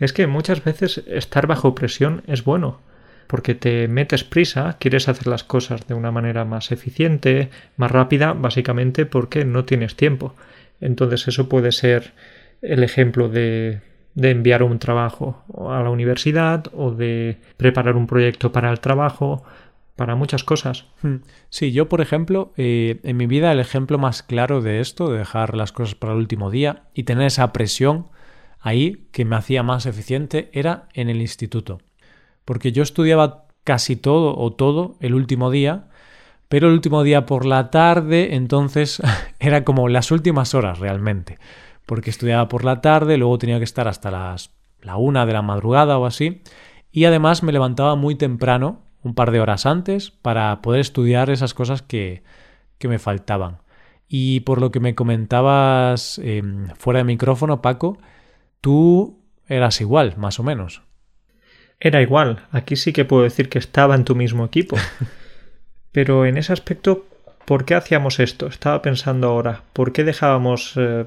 es 0.03 0.13
que 0.13 0.27
muchas 0.27 0.65
veces 0.65 1.05
estar 1.07 1.47
bajo 1.47 1.77
presión 1.77 2.23
es 2.27 2.45
bueno, 2.45 2.81
porque 3.29 3.55
te 3.55 3.87
metes 3.87 4.25
prisa, 4.25 4.77
quieres 4.81 5.09
hacer 5.09 5.29
las 5.29 5.45
cosas 5.45 5.87
de 5.87 5.95
una 5.95 6.11
manera 6.11 6.45
más 6.45 6.73
eficiente, 6.73 7.51
más 7.77 7.91
rápida, 7.91 8.33
básicamente 8.33 9.07
porque 9.07 9.45
no 9.45 9.65
tienes 9.65 9.95
tiempo. 9.95 10.35
Entonces 10.81 11.29
eso 11.29 11.49
puede 11.49 11.71
ser 11.71 12.15
el 12.63 12.83
ejemplo 12.83 13.29
de, 13.29 13.81
de 14.15 14.31
enviar 14.31 14.65
un 14.65 14.81
trabajo 14.81 15.45
a 15.71 15.81
la 15.83 15.91
universidad 15.91 16.65
o 16.75 16.91
de 16.91 17.39
preparar 17.57 17.95
un 17.97 18.09
proyecto 18.09 18.51
para 18.51 18.73
el 18.73 18.81
trabajo, 18.81 19.45
para 19.95 20.17
muchas 20.17 20.43
cosas. 20.43 20.87
Hmm. 21.03 21.19
Sí, 21.49 21.71
yo 21.71 21.89
por 21.89 22.01
ejemplo, 22.01 22.53
eh, 22.57 22.99
en 23.05 23.17
mi 23.17 23.29
vida 23.29 23.53
el 23.53 23.61
ejemplo 23.61 23.99
más 23.99 24.25
claro 24.25 24.63
de 24.63 24.81
esto, 24.81 25.13
de 25.13 25.19
dejar 25.19 25.57
las 25.57 25.71
cosas 25.71 25.95
para 25.95 26.13
el 26.13 26.19
último 26.19 26.51
día 26.51 26.87
y 26.93 27.05
tener 27.05 27.29
esa 27.29 27.53
presión 27.53 28.09
ahí 28.63 29.09
que 29.13 29.25
me 29.25 29.37
hacía 29.37 29.63
más 29.63 29.85
eficiente, 29.87 30.49
era 30.53 30.89
en 30.95 31.11
el 31.11 31.21
instituto 31.21 31.79
porque 32.45 32.73
yo 32.73 32.83
estudiaba 32.83 33.47
casi 33.65 33.97
todo 33.97 34.37
o 34.37 34.53
todo 34.53 34.97
el 35.01 35.15
último 35.15 35.51
día, 35.51 35.89
pero 36.49 36.69
el 36.69 36.75
último 36.75 37.03
día 37.03 37.27
por 37.27 37.47
la 37.47 37.71
tarde, 37.71 38.35
entonces 38.35 39.01
era 39.41 39.65
como 39.65 39.89
las 39.89 40.11
últimas 40.11 40.55
horas 40.55 40.79
realmente, 40.79 41.39
porque 41.87 42.11
estudiaba 42.11 42.49
por 42.49 42.65
la 42.65 42.81
tarde, 42.81 43.17
luego 43.17 43.39
tenía 43.39 43.59
que 43.59 43.65
estar 43.65 43.89
hasta 43.89 44.11
las 44.11 44.51
la 44.81 44.97
una 44.97 45.27
de 45.27 45.33
la 45.33 45.43
madrugada 45.43 45.97
o 45.99 46.07
así, 46.07 46.43
y 46.91 47.05
además 47.05 47.45
me 47.45 47.53
levantaba 47.53 47.95
muy 47.95 48.17
temprano, 48.17 48.81
un 49.05 49.15
par 49.15 49.31
de 49.31 49.41
horas 49.41 49.65
antes, 49.65 50.11
para 50.11 50.61
poder 50.61 50.81
estudiar 50.81 51.31
esas 51.31 51.55
cosas 51.55 51.83
que, 51.83 52.25
que 52.79 52.89
me 52.89 52.99
faltaban. 52.99 53.59
Y 54.09 54.41
por 54.41 54.61
lo 54.61 54.73
que 54.73 54.81
me 54.81 54.95
comentabas 54.97 56.19
em, 56.19 56.69
fuera 56.77 56.99
de 56.99 57.05
micrófono, 57.05 57.63
Paco, 57.63 57.99
tú 58.63 59.21
eras 59.47 59.83
igual, 59.83 60.15
más 60.17 60.41
o 60.41 60.43
menos 60.43 60.83
era 61.83 62.01
igual. 62.01 62.47
Aquí 62.53 62.77
sí 62.77 62.93
que 62.93 63.05
puedo 63.05 63.25
decir 63.25 63.49
que 63.49 63.59
estaba 63.59 63.97
en 63.97 64.05
tu 64.05 64.15
mismo 64.15 64.45
equipo. 64.45 64.77
Pero 65.93 66.25
en 66.25 66.39
ese 66.39 66.53
aspecto, 66.53 67.07
¿por 67.45 67.65
qué 67.65 67.75
hacíamos 67.75 68.21
esto? 68.21 68.47
Estaba 68.47 68.81
pensando 68.83 69.29
ahora, 69.29 69.63
¿por 69.73 69.93
qué 69.93 70.05
dejábamos 70.05 70.75
eh, 70.77 71.07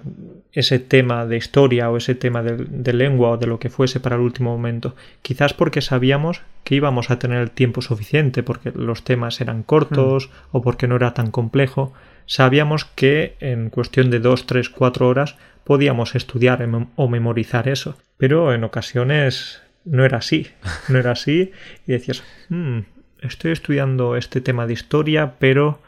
ese 0.52 0.80
tema 0.80 1.26
de 1.26 1.38
historia 1.38 1.90
o 1.90 1.96
ese 1.96 2.14
tema 2.14 2.44
de, 2.44 2.94
lengua 2.94 3.32
o 3.32 3.38
de 3.38 3.48
lo 3.48 3.58
que 3.58 3.70
fuese 3.70 4.02
para 4.02 4.18
el 4.18 4.22
último 4.22 4.52
momento? 4.52 4.96
Quizás 5.22 5.54
porque 5.54 5.82
sabíamos 5.82 6.42
que 6.66 6.76
íbamos 6.76 7.10
a 7.10 7.20
tener 7.20 7.40
el 7.40 7.52
tiempo 7.52 7.82
suficiente, 7.82 8.44
porque 8.44 8.72
los 8.76 9.04
temas 9.06 9.40
eran 9.40 9.64
cortos 9.64 10.28
mm. 10.28 10.58
o 10.58 10.62
porque 10.62 10.88
no 10.88 10.98
era 10.98 11.14
tan 11.14 11.32
complejo. 11.32 11.94
Sabíamos 12.26 12.84
que 12.84 13.38
en 13.40 13.70
cuestión 13.70 14.12
de 14.12 14.20
dos, 14.20 14.46
tres, 14.46 14.70
cuatro 14.70 15.08
horas 15.08 15.38
podíamos 15.66 16.16
estudiar 16.16 16.66
o 16.96 17.10
memorizar 17.10 17.68
eso. 17.68 17.98
Pero 18.18 18.54
en 18.54 18.64
ocasiones 18.64 19.62
no 19.84 20.06
era 20.06 20.20
así, 20.20 20.48
no 20.88 20.98
era 20.98 21.12
así 21.12 21.52
y 21.86 21.92
decías, 21.92 22.24
hmm, 22.50 22.80
estoy 23.22 23.52
estudiando 23.52 24.16
este 24.16 24.40
tema 24.40 24.66
de 24.68 24.74
historia, 24.74 25.34
pero 25.40 25.80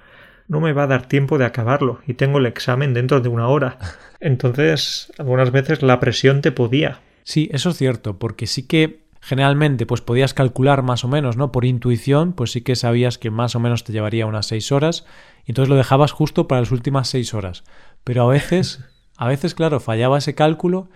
no 0.47 0.59
me 0.59 0.73
va 0.73 0.83
a 0.83 0.87
dar 0.87 1.07
tiempo 1.07 1.37
de 1.37 1.45
acabarlo 1.45 2.01
y 2.07 2.15
tengo 2.15 2.39
el 2.39 2.45
examen 2.45 2.93
dentro 2.93 3.21
de 3.21 3.29
una 3.29 3.47
hora. 3.47 3.77
Entonces, 4.19 5.11
algunas 5.17 5.51
veces 5.51 5.81
la 5.83 5.99
presión 5.99 6.41
te 6.41 6.51
podía. 6.51 6.99
Sí, 7.23 7.49
eso 7.51 7.69
es 7.69 7.77
cierto, 7.77 8.17
porque 8.17 8.47
sí 8.47 8.67
que 8.67 9.07
generalmente 9.21 9.85
pues 9.85 10.01
podías 10.01 10.33
calcular 10.33 10.83
más 10.83 11.03
o 11.03 11.09
menos, 11.09 11.35
¿no? 11.35 11.51
Por 11.51 11.65
intuición, 11.65 12.31
pues 12.33 12.51
sí 12.51 12.61
que 12.61 12.75
sabías 12.75 13.17
que 13.17 13.29
más 13.29 13.55
o 13.55 13.59
menos 13.59 13.83
te 13.83 13.91
llevaría 13.91 14.25
unas 14.25 14.47
seis 14.47 14.71
horas 14.71 15.05
y 15.45 15.51
entonces 15.51 15.69
lo 15.69 15.75
dejabas 15.75 16.13
justo 16.13 16.47
para 16.47 16.61
las 16.61 16.71
últimas 16.71 17.09
seis 17.09 17.33
horas. 17.33 17.65
Pero 18.05 18.23
a 18.23 18.31
veces, 18.31 18.85
a 19.17 19.27
veces, 19.27 19.55
claro, 19.55 19.79
fallaba 19.79 20.19
ese 20.19 20.35
cálculo 20.35 20.89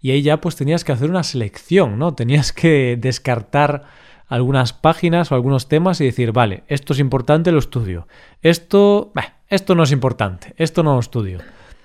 y 0.00 0.12
ahí 0.12 0.22
ya 0.22 0.40
pues 0.40 0.56
tenías 0.56 0.84
que 0.84 0.92
hacer 0.92 1.10
una 1.10 1.22
selección, 1.22 1.98
¿no? 1.98 2.14
Tenías 2.14 2.52
que 2.52 2.96
descartar 3.00 3.84
algunas 4.28 4.72
páginas 4.72 5.30
o 5.30 5.34
algunos 5.34 5.68
temas 5.68 6.00
y 6.00 6.04
decir, 6.04 6.32
vale, 6.32 6.64
esto 6.68 6.92
es 6.92 6.98
importante, 6.98 7.52
lo 7.52 7.58
estudio. 7.58 8.06
Esto, 8.42 9.12
esto 9.48 9.74
no 9.74 9.82
es 9.82 9.92
importante, 9.92 10.54
esto 10.56 10.82
no 10.82 10.94
lo 10.94 11.00
estudio. 11.00 11.40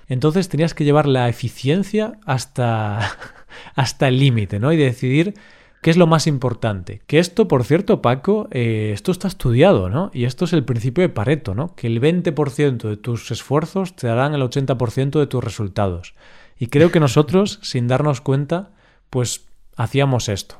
Entonces 0.08 0.48
tenías 0.48 0.74
que 0.74 0.84
llevar 0.84 1.06
la 1.06 1.28
eficiencia 1.28 2.18
hasta, 2.26 3.16
hasta 3.74 4.08
el 4.08 4.18
límite, 4.18 4.58
¿no? 4.58 4.72
Y 4.72 4.76
decidir 4.76 5.34
qué 5.80 5.90
es 5.90 5.96
lo 5.96 6.06
más 6.06 6.26
importante. 6.26 7.02
Que 7.06 7.18
esto, 7.18 7.48
por 7.48 7.64
cierto, 7.64 8.02
Paco, 8.02 8.48
eh, 8.50 8.90
esto 8.92 9.12
está 9.12 9.28
estudiado, 9.28 9.88
¿no? 9.88 10.10
Y 10.12 10.24
esto 10.24 10.44
es 10.44 10.52
el 10.52 10.64
principio 10.64 11.02
de 11.02 11.08
Pareto, 11.08 11.54
¿no? 11.54 11.74
Que 11.74 11.86
el 11.86 12.00
20% 12.00 12.88
de 12.88 12.96
tus 12.96 13.30
esfuerzos 13.30 13.96
te 13.96 14.06
darán 14.06 14.34
el 14.34 14.42
80% 14.42 15.18
de 15.18 15.26
tus 15.26 15.42
resultados. 15.42 16.14
Y 16.58 16.66
creo 16.66 16.92
que 16.92 17.00
nosotros, 17.00 17.58
sin 17.62 17.88
darnos 17.88 18.20
cuenta, 18.20 18.70
pues 19.08 19.46
hacíamos 19.76 20.28
esto. 20.28 20.56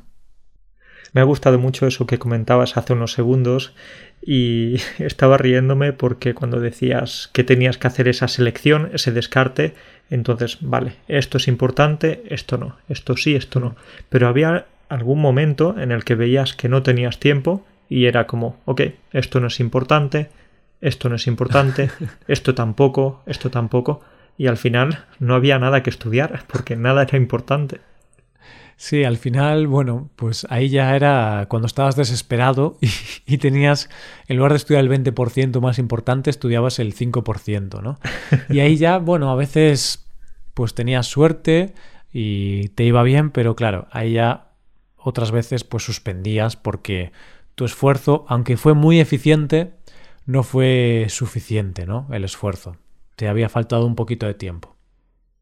Me 1.12 1.20
ha 1.20 1.24
gustado 1.24 1.58
mucho 1.58 1.86
eso 1.86 2.06
que 2.06 2.18
comentabas 2.18 2.76
hace 2.76 2.92
unos 2.92 3.12
segundos 3.12 3.74
y 4.22 4.76
estaba 4.98 5.36
riéndome 5.36 5.92
porque 5.92 6.34
cuando 6.34 6.60
decías 6.60 7.28
que 7.32 7.44
tenías 7.44 7.78
que 7.78 7.88
hacer 7.88 8.08
esa 8.08 8.28
selección, 8.28 8.90
ese 8.94 9.12
descarte, 9.12 9.74
entonces, 10.08 10.58
vale, 10.60 10.96
esto 11.08 11.36
es 11.36 11.46
importante, 11.46 12.22
esto 12.30 12.58
no, 12.58 12.76
esto 12.88 13.16
sí, 13.16 13.36
esto 13.36 13.60
no. 13.60 13.76
Pero 14.08 14.26
había 14.26 14.66
algún 14.90 15.20
momento 15.20 15.78
en 15.78 15.92
el 15.92 16.04
que 16.04 16.16
veías 16.16 16.54
que 16.54 16.68
no 16.68 16.82
tenías 16.82 17.18
tiempo 17.18 17.64
y 17.88 18.04
era 18.04 18.26
como, 18.26 18.56
ok, 18.66 18.82
esto 19.12 19.40
no 19.40 19.46
es 19.46 19.60
importante, 19.60 20.28
esto 20.80 21.08
no 21.08 21.16
es 21.16 21.26
importante, 21.26 21.90
esto 22.28 22.54
tampoco, 22.54 23.22
esto 23.26 23.50
tampoco 23.50 24.02
y 24.36 24.46
al 24.46 24.56
final 24.56 25.04
no 25.18 25.34
había 25.34 25.58
nada 25.58 25.82
que 25.82 25.90
estudiar 25.90 26.44
porque 26.46 26.76
nada 26.76 27.02
era 27.02 27.16
importante. 27.16 27.80
Sí, 28.76 29.04
al 29.04 29.18
final, 29.18 29.66
bueno, 29.66 30.08
pues 30.16 30.46
ahí 30.48 30.70
ya 30.70 30.96
era 30.96 31.44
cuando 31.50 31.66
estabas 31.66 31.96
desesperado 31.96 32.78
y, 33.26 33.36
tenías, 33.36 33.90
en 34.26 34.38
lugar 34.38 34.52
de 34.52 34.56
estudiar 34.56 34.82
el 34.82 34.90
20% 34.90 35.60
más 35.60 35.78
importante, 35.78 36.30
estudiabas 36.30 36.78
el 36.78 36.94
5%, 36.94 37.82
¿no? 37.82 37.98
Y 38.48 38.60
ahí 38.60 38.76
ya, 38.78 38.96
bueno, 38.96 39.30
a 39.30 39.36
veces 39.36 40.06
pues 40.54 40.74
tenías 40.74 41.06
suerte 41.06 41.74
y 42.10 42.68
te 42.70 42.84
iba 42.84 43.02
bien, 43.02 43.30
pero 43.30 43.54
claro, 43.54 43.86
ahí 43.90 44.14
ya 44.14 44.49
otras 45.02 45.30
veces 45.30 45.64
pues 45.64 45.84
suspendías 45.84 46.56
porque 46.56 47.12
tu 47.54 47.64
esfuerzo, 47.64 48.24
aunque 48.28 48.56
fue 48.56 48.74
muy 48.74 49.00
eficiente, 49.00 49.72
no 50.26 50.42
fue 50.42 51.06
suficiente, 51.08 51.86
¿no? 51.86 52.06
El 52.10 52.24
esfuerzo 52.24 52.76
te 53.20 53.28
había 53.28 53.50
faltado 53.50 53.84
un 53.84 53.96
poquito 53.96 54.26
de 54.26 54.32
tiempo. 54.32 54.76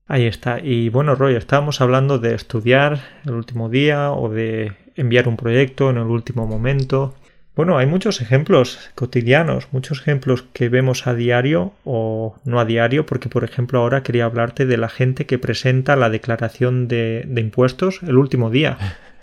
Ahí 0.08 0.26
está. 0.26 0.58
Y 0.58 0.88
bueno, 0.88 1.14
Roy, 1.14 1.36
estábamos 1.36 1.80
hablando 1.80 2.18
de 2.18 2.34
estudiar 2.34 3.00
el 3.24 3.34
último 3.34 3.68
día 3.68 4.10
o 4.10 4.28
de 4.28 4.72
enviar 4.96 5.28
un 5.28 5.36
proyecto 5.36 5.88
en 5.90 5.98
el 5.98 6.06
último 6.06 6.44
momento. 6.46 7.14
Bueno, 7.54 7.78
hay 7.78 7.86
muchos 7.86 8.20
ejemplos 8.20 8.90
cotidianos, 8.96 9.68
muchos 9.70 10.00
ejemplos 10.00 10.42
que 10.52 10.68
vemos 10.68 11.06
a 11.06 11.14
diario 11.14 11.72
o 11.84 12.36
no 12.44 12.58
a 12.58 12.64
diario, 12.64 13.06
porque 13.06 13.28
por 13.28 13.44
ejemplo 13.44 13.78
ahora 13.78 14.02
quería 14.02 14.24
hablarte 14.24 14.66
de 14.66 14.76
la 14.76 14.88
gente 14.88 15.26
que 15.26 15.38
presenta 15.38 15.94
la 15.94 16.10
declaración 16.10 16.88
de, 16.88 17.24
de 17.28 17.40
impuestos 17.40 18.00
el 18.02 18.16
último 18.18 18.50
día. 18.50 18.78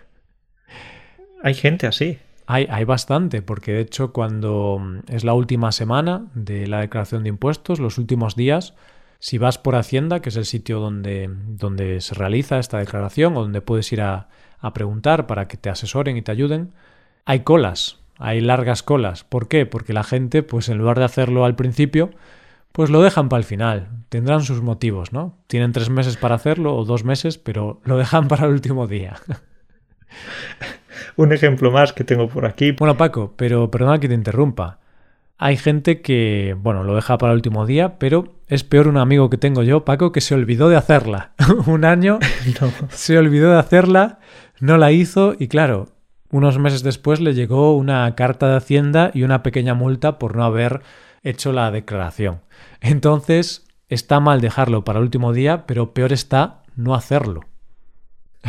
hay 1.46 1.54
gente 1.54 1.86
así. 1.86 2.18
Hay, 2.48 2.68
hay, 2.72 2.86
bastante, 2.86 3.44
porque 3.44 3.74
de 3.74 3.82
hecho 3.82 4.12
cuando 4.14 4.80
mm, 4.80 5.14
es 5.14 5.24
la 5.24 5.36
última 5.36 5.72
semana 5.72 6.26
de 6.34 6.66
la 6.66 6.80
declaración 6.80 7.22
de 7.22 7.30
impuestos, 7.30 7.80
los 7.80 8.00
últimos 8.00 8.36
días, 8.36 8.74
si 9.20 9.38
vas 9.38 9.60
por 9.60 9.76
Hacienda, 9.76 10.22
que 10.22 10.30
es 10.30 10.38
el 10.38 10.46
sitio 10.46 10.80
donde, 10.80 11.30
donde 11.30 12.02
se 12.02 12.16
realiza 12.16 12.58
esta 12.58 12.80
declaración 12.80 13.38
o 13.38 13.42
donde 13.42 13.62
puedes 13.62 13.92
ir 13.94 14.02
a, 14.02 14.28
a 14.60 14.74
preguntar 14.74 15.28
para 15.28 15.48
que 15.48 15.56
te 15.56 15.70
asesoren 15.70 16.18
y 16.18 16.24
te 16.24 16.32
ayuden, 16.32 16.74
hay 17.26 17.42
colas, 17.42 18.00
hay 18.18 18.42
largas 18.42 18.82
colas. 18.82 19.24
¿Por 19.24 19.48
qué? 19.48 19.68
Porque 19.68 19.94
la 19.94 20.04
gente, 20.04 20.42
pues 20.42 20.68
en 20.70 20.80
lugar 20.80 20.98
de 20.98 21.06
hacerlo 21.06 21.46
al 21.46 21.56
principio, 21.56 22.10
pues 22.72 22.90
lo 22.90 23.04
dejan 23.04 23.30
para 23.30 23.40
el 23.40 23.46
final. 23.46 23.90
Tendrán 24.10 24.42
sus 24.42 24.64
motivos, 24.64 25.14
¿no? 25.14 25.38
Tienen 25.46 25.74
tres 25.74 25.92
meses 25.92 26.18
para 26.18 26.34
hacerlo 26.34 26.76
o 26.76 26.86
dos 26.86 27.04
meses, 27.04 27.38
pero 27.38 27.82
lo 27.84 27.98
dejan 27.98 28.28
para 28.30 28.48
el 28.48 28.54
último 28.54 28.88
día. 28.88 29.18
un 31.18 31.34
ejemplo 31.34 31.72
más 31.72 31.94
que 31.94 32.04
tengo 32.04 32.28
por 32.28 32.46
aquí. 32.46 32.72
Bueno, 32.72 32.98
Paco, 32.98 33.34
pero 33.36 33.70
perdona 33.72 34.00
que 34.00 34.08
te 34.08 34.14
interrumpa. 34.14 34.80
Hay 35.38 35.58
gente 35.58 36.02
que, 36.02 36.56
bueno, 36.58 36.84
lo 36.84 36.96
deja 36.96 37.18
para 37.18 37.34
el 37.34 37.38
último 37.38 37.66
día, 37.66 38.00
pero 38.00 38.36
es 38.48 38.64
peor 38.64 38.88
un 38.88 38.98
amigo 38.98 39.30
que 39.30 39.38
tengo 39.38 39.64
yo, 39.64 39.84
Paco, 39.84 40.12
que 40.12 40.22
se 40.22 40.34
olvidó 40.34 40.70
de 40.70 40.78
hacerla. 40.78 41.34
un 41.68 41.84
año 41.84 42.20
se 42.90 43.18
olvidó 43.18 43.52
de 43.52 43.60
hacerla, 43.60 44.20
no 44.60 44.78
la 44.78 44.92
hizo 44.92 45.36
y 45.38 45.48
claro, 45.48 45.90
unos 46.30 46.58
meses 46.58 46.84
después 46.84 47.20
le 47.20 47.34
llegó 47.34 47.76
una 47.76 48.14
carta 48.16 48.50
de 48.50 48.58
Hacienda 48.58 49.12
y 49.14 49.24
una 49.24 49.44
pequeña 49.44 49.74
multa 49.74 50.20
por 50.20 50.36
no 50.36 50.44
haber 50.44 50.82
hecho 51.24 51.52
la 51.52 51.72
declaración. 51.72 52.42
Entonces, 52.82 53.68
está 53.90 54.20
mal 54.20 54.42
dejarlo 54.42 54.84
para 54.84 55.00
el 55.00 55.06
último 55.06 55.34
día, 55.34 55.66
pero 55.66 55.94
peor 55.94 56.14
está 56.14 56.64
no 56.76 56.96
hacerlo. 56.96 57.42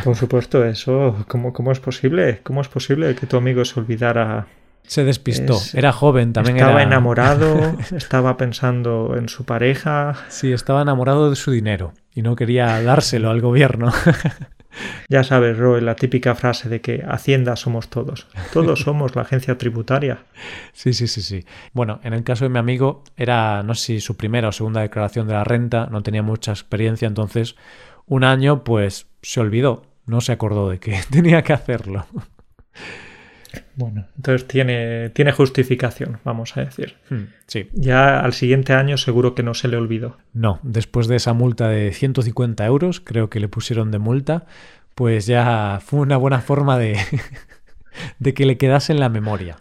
Por 0.05 0.17
supuesto, 0.17 0.65
eso, 0.65 1.25
¿cómo, 1.29 1.53
¿cómo, 1.53 1.73
es 1.73 1.81
posible? 1.81 2.41
¿Cómo 2.43 2.61
es 2.61 2.69
posible 2.69 3.15
que 3.15 3.27
tu 3.27 3.37
amigo 3.37 3.65
se 3.65 3.81
olvidara? 3.81 4.47
Se 4.85 5.05
despistó, 5.05 5.59
era 5.75 5.93
joven 5.93 6.33
también. 6.33 6.57
Estaba 6.57 6.83
enamorado, 6.83 7.77
estaba 7.97 8.37
pensando 8.37 9.15
en 9.17 9.29
su 9.29 9.45
pareja. 9.45 10.15
Sí, 10.29 10.53
estaba 10.53 10.83
enamorado 10.83 11.31
de 11.31 11.37
su 11.37 11.51
dinero 11.51 11.93
y 12.15 12.23
no 12.23 12.37
quería 12.37 12.81
dárselo 12.83 13.31
al 13.31 13.41
gobierno. 13.41 13.93
Ya 15.09 15.25
sabes, 15.25 15.57
Roy, 15.57 15.81
la 15.81 15.95
típica 15.95 16.35
frase 16.35 16.69
de 16.69 16.81
que 16.81 17.03
Hacienda 17.07 17.57
somos 17.57 17.89
todos. 17.89 18.27
Todos 18.53 18.81
somos 18.81 19.15
la 19.17 19.23
agencia 19.23 19.57
tributaria. 19.57 20.19
Sí, 20.73 20.93
sí, 20.93 21.07
sí, 21.07 21.23
sí. 21.23 21.45
Bueno, 21.73 22.01
en 22.03 22.13
el 22.13 22.25
caso 22.25 22.45
de 22.45 22.51
mi 22.51 22.59
amigo 22.59 23.03
era, 23.17 23.63
no 23.63 23.75
sé 23.75 23.87
si 23.87 24.01
su 24.01 24.17
primera 24.17 24.49
o 24.49 24.53
segunda 24.53 24.81
declaración 24.81 25.27
de 25.29 25.35
la 25.35 25.45
renta, 25.45 25.89
no 25.91 26.03
tenía 26.03 26.23
mucha 26.23 26.53
experiencia, 26.53 27.09
entonces 27.09 27.57
un 28.07 28.25
año 28.25 28.65
pues 28.65 29.07
se 29.23 29.41
olvidó, 29.41 29.83
no 30.07 30.21
se 30.21 30.33
acordó 30.33 30.71
de 30.71 30.79
que 30.79 30.99
tenía 31.11 31.43
que 31.43 31.53
hacerlo. 31.53 32.07
Bueno, 33.75 34.07
entonces 34.17 34.49
tiene, 34.49 35.11
tiene 35.11 35.33
justificación, 35.33 36.19
vamos 36.25 36.57
a 36.57 36.65
decir. 36.65 36.95
Hmm, 37.11 37.25
sí. 37.47 37.69
Ya 37.73 38.21
al 38.21 38.33
siguiente 38.33 38.73
año 38.73 38.97
seguro 38.97 39.35
que 39.35 39.43
no 39.43 39.55
se 39.55 39.69
le 39.69 39.77
olvidó. 39.77 40.17
No, 40.33 40.61
después 40.63 41.09
de 41.09 41.17
esa 41.17 41.35
multa 41.35 41.69
de 41.69 41.93
150 41.93 42.65
euros, 42.65 43.01
creo 43.01 43.29
que 43.29 43.41
le 43.41 43.49
pusieron 43.49 43.91
de 43.91 43.99
multa, 43.99 44.47
pues 44.95 45.27
ya 45.27 45.81
fue 45.85 46.01
una 46.01 46.17
buena 46.17 46.41
forma 46.41 46.79
de, 46.79 46.99
de 48.19 48.35
que 48.35 48.47
le 48.47 48.57
quedase 48.57 48.93
en 48.93 49.01
la 49.01 49.09
memoria. 49.09 49.59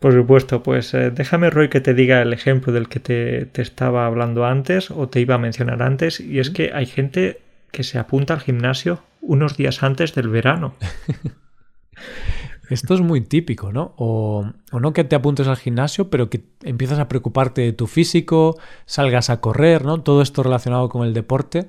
Por 0.00 0.12
supuesto, 0.12 0.62
pues 0.62 0.92
eh, 0.92 1.10
déjame, 1.10 1.48
Roy, 1.48 1.68
que 1.68 1.80
te 1.80 1.94
diga 1.94 2.20
el 2.22 2.32
ejemplo 2.32 2.72
del 2.72 2.88
que 2.88 3.00
te, 3.00 3.46
te, 3.46 3.62
estaba 3.62 4.06
hablando 4.06 4.44
antes 4.44 4.90
o 4.90 5.08
te 5.08 5.20
iba 5.20 5.36
a 5.36 5.38
mencionar 5.38 5.82
antes, 5.82 6.20
y 6.20 6.40
es 6.40 6.50
que 6.50 6.72
hay 6.74 6.86
gente 6.86 7.40
que 7.74 7.82
se 7.82 7.98
apunta 7.98 8.32
al 8.34 8.40
gimnasio 8.40 9.00
unos 9.20 9.56
días 9.56 9.82
antes 9.82 10.14
del 10.14 10.28
verano. 10.28 10.74
Esto 12.70 12.94
es 12.94 13.00
muy 13.00 13.20
típico, 13.20 13.72
¿no? 13.72 13.94
O, 13.98 14.50
no 14.72 14.92
que 14.92 15.04
te 15.04 15.16
apuntes 15.16 15.48
al 15.48 15.56
gimnasio, 15.56 16.08
pero 16.08 16.30
que 16.30 16.44
empiezas 16.62 16.98
a 16.98 17.08
preocuparte 17.08 17.60
de 17.60 17.72
tu 17.72 17.86
físico, 17.86 18.58
salgas 18.86 19.28
a 19.28 19.40
correr, 19.40 19.84
¿no? 19.84 20.00
Todo 20.02 20.22
esto 20.22 20.42
relacionado 20.42 20.88
con 20.88 21.06
el 21.06 21.12
deporte. 21.12 21.66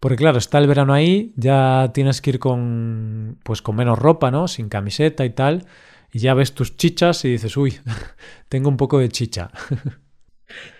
Porque 0.00 0.16
claro, 0.16 0.36
está 0.36 0.58
el 0.58 0.66
verano 0.66 0.92
ahí, 0.92 1.32
ya 1.36 1.90
tienes 1.94 2.20
que 2.20 2.30
ir 2.30 2.38
con 2.38 3.38
pues 3.44 3.62
con 3.62 3.76
menos 3.76 3.98
ropa, 3.98 4.30
¿no? 4.30 4.46
Sin 4.46 4.68
camiseta 4.68 5.24
y 5.24 5.30
tal, 5.30 5.64
y 6.12 6.18
ya 6.18 6.34
ves 6.34 6.52
tus 6.54 6.76
chichas 6.76 7.24
y 7.24 7.30
dices, 7.30 7.56
"Uy, 7.56 7.78
tengo 8.50 8.68
un 8.68 8.76
poco 8.76 8.98
de 8.98 9.08
chicha." 9.08 9.50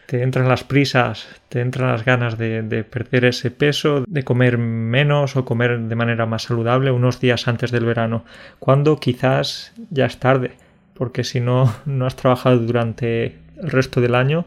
te 0.06 0.22
entran 0.22 0.48
las 0.48 0.64
prisas, 0.64 1.26
te 1.48 1.60
entran 1.60 1.90
las 1.90 2.04
ganas 2.04 2.38
de, 2.38 2.62
de, 2.62 2.84
perder 2.84 3.24
ese 3.24 3.50
peso, 3.50 4.04
de 4.06 4.22
comer 4.22 4.56
menos 4.58 5.36
o 5.36 5.44
comer 5.44 5.80
de 5.80 5.94
manera 5.96 6.26
más 6.26 6.44
saludable 6.44 6.90
unos 6.90 7.20
días 7.20 7.48
antes 7.48 7.70
del 7.70 7.84
verano, 7.84 8.24
cuando 8.58 8.98
quizás 8.98 9.72
ya 9.90 10.06
es 10.06 10.18
tarde, 10.18 10.52
porque 10.94 11.24
si 11.24 11.40
no, 11.40 11.74
no 11.86 12.06
has 12.06 12.16
trabajado 12.16 12.58
durante 12.58 13.38
el 13.56 13.70
resto 13.70 14.00
del 14.00 14.14
año, 14.14 14.46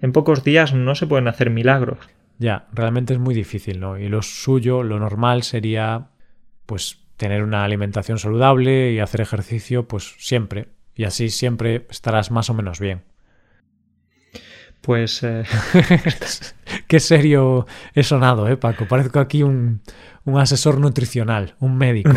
en 0.00 0.12
pocos 0.12 0.44
días 0.44 0.74
no 0.74 0.94
se 0.94 1.06
pueden 1.06 1.28
hacer 1.28 1.50
milagros. 1.50 1.98
Ya, 2.38 2.66
realmente 2.72 3.14
es 3.14 3.18
muy 3.18 3.34
difícil, 3.34 3.80
¿no? 3.80 3.98
Y 3.98 4.08
lo 4.08 4.22
suyo, 4.22 4.84
lo 4.84 4.98
normal 5.00 5.42
sería, 5.42 6.08
pues, 6.66 7.00
tener 7.16 7.42
una 7.42 7.64
alimentación 7.64 8.18
saludable 8.18 8.92
y 8.92 9.00
hacer 9.00 9.20
ejercicio, 9.20 9.88
pues, 9.88 10.14
siempre. 10.18 10.68
Y 10.94 11.04
así 11.04 11.30
siempre 11.30 11.86
estarás 11.90 12.30
más 12.30 12.48
o 12.48 12.54
menos 12.54 12.78
bien. 12.78 13.02
Pues. 14.80 15.22
Eh... 15.22 15.44
Qué 16.86 17.00
serio 17.00 17.66
he 17.94 18.02
sonado, 18.02 18.48
¿eh, 18.48 18.56
Paco? 18.56 18.86
Parezco 18.86 19.20
aquí 19.20 19.42
un, 19.42 19.80
un 20.24 20.38
asesor 20.38 20.78
nutricional, 20.78 21.54
un 21.60 21.76
médico. 21.76 22.12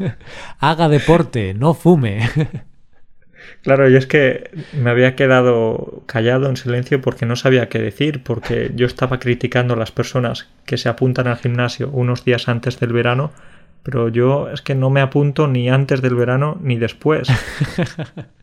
Haga 0.60 0.88
deporte, 0.88 1.54
no 1.54 1.74
fume. 1.74 2.28
Claro, 3.62 3.88
y 3.88 3.96
es 3.96 4.06
que 4.06 4.50
me 4.72 4.90
había 4.90 5.16
quedado 5.16 6.02
callado 6.06 6.48
en 6.48 6.56
silencio 6.56 7.00
porque 7.00 7.26
no 7.26 7.36
sabía 7.36 7.68
qué 7.68 7.78
decir, 7.78 8.22
porque 8.22 8.70
yo 8.74 8.86
estaba 8.86 9.18
criticando 9.18 9.74
a 9.74 9.76
las 9.76 9.92
personas 9.92 10.48
que 10.64 10.76
se 10.76 10.88
apuntan 10.88 11.26
al 11.26 11.36
gimnasio 11.36 11.90
unos 11.90 12.24
días 12.24 12.48
antes 12.48 12.78
del 12.78 12.92
verano, 12.92 13.32
pero 13.82 14.08
yo 14.08 14.50
es 14.50 14.62
que 14.62 14.74
no 14.74 14.90
me 14.90 15.00
apunto 15.00 15.48
ni 15.48 15.68
antes 15.68 16.02
del 16.02 16.14
verano 16.14 16.58
ni 16.60 16.76
después. 16.76 17.28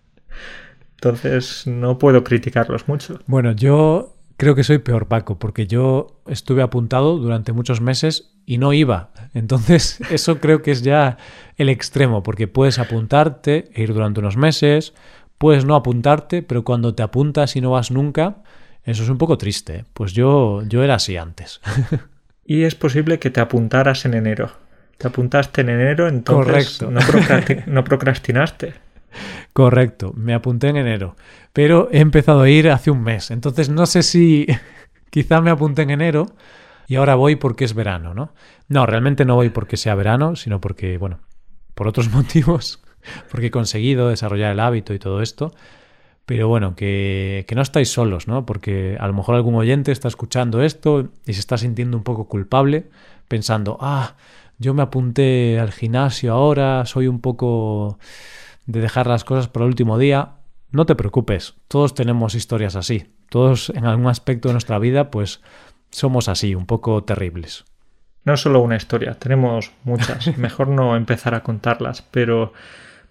Entonces 1.03 1.67
no 1.67 1.98
puedo 1.98 2.24
criticarlos 2.24 2.88
mucho. 2.88 3.19
Bueno, 3.25 3.51
yo 3.51 4.15
creo 4.38 4.55
que 4.55 4.63
soy 4.63 4.77
peor, 4.77 5.07
Paco, 5.10 5.38
porque 5.38 5.67
yo 5.67 6.22
estuve 6.27 6.62
apuntado 6.62 7.17
durante 7.17 7.51
muchos 7.51 7.81
meses 7.81 8.31
y 8.45 8.57
no 8.57 8.72
iba. 8.72 9.10
Entonces, 9.34 9.99
eso 10.12 10.39
creo 10.39 10.62
que 10.62 10.71
es 10.71 10.82
ya 10.82 11.17
el 11.58 11.67
extremo, 11.67 12.23
porque 12.23 12.47
puedes 12.47 12.80
apuntarte 12.80 13.69
e 13.73 13.84
ir 13.84 13.93
durante 13.93 14.21
unos 14.21 14.38
meses, 14.38 14.93
puedes 15.38 15.65
no 15.65 15.75
apuntarte, 15.75 16.41
pero 16.41 16.63
cuando 16.63 16.95
te 16.95 17.04
apuntas 17.04 17.58
y 17.58 17.62
no 17.62 17.71
vas 17.71 17.91
nunca, 17.91 18.38
eso 18.86 19.04
es 19.04 19.10
un 19.10 19.17
poco 19.17 19.38
triste. 19.38 19.84
Pues 19.93 20.13
yo, 20.13 20.62
yo 20.63 20.84
era 20.84 20.95
así 20.95 21.17
antes. 21.17 21.60
y 22.45 22.63
es 22.63 22.75
posible 22.75 23.19
que 23.19 23.30
te 23.30 23.41
apuntaras 23.41 24.06
en 24.06 24.13
enero. 24.13 24.51
Te 24.97 25.08
apuntaste 25.08 25.62
en 25.62 25.69
enero, 25.69 26.08
entonces 26.08 26.80
Correcto. 26.80 26.91
No, 26.91 27.01
procrasti 27.01 27.58
no 27.69 27.84
procrastinaste. 27.84 28.83
Correcto, 29.54 30.13
me 30.15 30.34
apunté 30.34 30.69
en 30.69 30.78
enero, 30.78 31.15
pero 31.52 31.89
he 31.91 31.99
empezado 31.99 32.41
a 32.41 32.49
ir 32.49 32.69
hace 32.69 32.91
un 32.91 33.04
mes, 33.04 33.32
entonces 33.32 33.69
no 33.69 33.86
sé 33.86 34.04
si 34.04 34.47
quizá 35.10 35.41
me 35.41 35.52
apunté 35.52 35.84
en 35.84 35.91
enero 35.91 36.28
y 36.88 36.95
ahora 36.95 37.15
voy 37.15 37.36
porque 37.36 37.65
es 37.65 37.73
verano, 37.73 38.13
¿no? 38.13 38.34
No, 38.67 38.86
realmente 38.86 39.26
no 39.26 39.36
voy 39.36 39.49
porque 39.49 39.78
sea 39.78 39.95
verano, 39.95 40.36
sino 40.36 40.60
porque, 40.60 40.97
bueno, 40.97 41.19
por 41.76 41.88
otros 41.88 42.10
motivos, 42.13 42.84
porque 43.30 43.47
he 43.47 43.52
conseguido 43.52 44.10
desarrollar 44.10 44.52
el 44.52 44.60
hábito 44.60 44.93
y 44.93 44.99
todo 44.99 45.21
esto, 45.21 45.52
pero 46.26 46.47
bueno, 46.47 46.76
que, 46.76 47.45
que 47.47 47.56
no 47.56 47.62
estáis 47.62 47.89
solos, 47.89 48.28
¿no? 48.28 48.45
Porque 48.45 48.97
a 48.99 49.08
lo 49.08 49.13
mejor 49.13 49.36
algún 49.36 49.56
oyente 49.56 49.91
está 49.91 50.08
escuchando 50.08 50.62
esto 50.62 51.10
y 51.26 51.34
se 51.34 51.39
está 51.39 51.58
sintiendo 51.58 51.97
un 51.97 52.04
poco 52.04 52.28
culpable, 52.28 52.89
pensando, 53.28 53.78
ah, 53.82 54.15
yo 54.58 54.73
me 54.73 54.82
apunté 54.82 55.60
al 55.60 55.71
gimnasio 55.71 56.34
ahora, 56.34 56.86
soy 56.86 57.08
un 57.08 57.19
poco 57.19 57.99
de 58.65 58.82
dejar 58.82 59.08
las 59.08 59.23
cosas 59.23 59.47
para 59.47 59.65
el 59.65 59.69
último 59.69 59.97
día, 59.97 60.36
no 60.71 60.86
te 60.86 60.95
preocupes, 60.95 61.56
todos 61.67 61.93
tenemos 61.93 62.36
historias 62.36 62.76
así, 62.76 63.13
todos 63.30 63.69
en 63.69 63.86
algún 63.86 64.08
aspecto 64.08 64.49
de 64.49 64.54
nuestra 64.54 64.80
vida 64.80 65.12
pues 65.12 65.41
somos 65.91 66.28
así, 66.28 66.56
un 66.56 66.65
poco 66.65 67.04
terribles. 67.04 67.65
No 68.26 68.38
solo 68.38 68.62
una 68.62 68.76
historia, 68.76 69.13
tenemos 69.15 69.71
muchas, 69.84 70.38
mejor 70.38 70.69
no 70.69 70.95
empezar 70.95 71.36
a 71.36 71.43
contarlas, 71.43 72.02
pero 72.02 72.54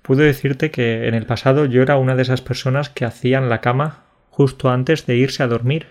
puedo 0.03 0.23
decirte 0.23 0.71
que 0.71 1.07
en 1.07 1.15
el 1.15 1.27
pasado 1.27 1.67
yo 1.67 1.83
era 1.83 1.97
una 1.97 2.17
de 2.17 2.23
esas 2.23 2.41
personas 2.41 2.89
que 2.89 3.05
hacían 3.05 3.49
la 3.49 3.61
cama 3.61 4.05
justo 4.31 4.71
antes 4.71 5.07
de 5.07 5.17
irse 5.17 5.43
a 5.43 5.49
dormir. 5.49 5.87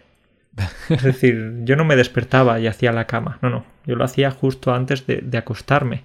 Es 0.90 1.04
decir, 1.04 1.60
yo 1.64 1.76
no 1.76 1.86
me 1.86 1.96
despertaba 1.96 2.60
y 2.60 2.68
hacía 2.68 2.92
la 2.92 3.08
cama, 3.08 3.38
no, 3.42 3.50
no, 3.50 3.66
yo 3.86 3.96
lo 3.96 4.04
hacía 4.04 4.32
justo 4.32 4.74
antes 4.74 5.08
de, 5.08 5.22
de 5.22 5.38
acostarme. 5.38 6.04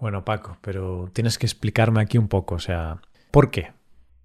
Bueno, 0.00 0.24
Paco, 0.24 0.58
pero 0.60 1.10
tienes 1.12 1.38
que 1.38 1.46
explicarme 1.46 2.00
aquí 2.00 2.18
un 2.18 2.28
poco, 2.28 2.56
o 2.56 2.58
sea, 2.58 2.98
¿por 3.30 3.50
qué? 3.50 3.72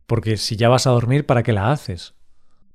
Porque 0.05 0.37
si 0.37 0.55
ya 0.55 0.69
vas 0.69 0.87
a 0.87 0.91
dormir, 0.91 1.25
¿para 1.25 1.43
qué 1.43 1.53
la 1.53 1.71
haces? 1.71 2.13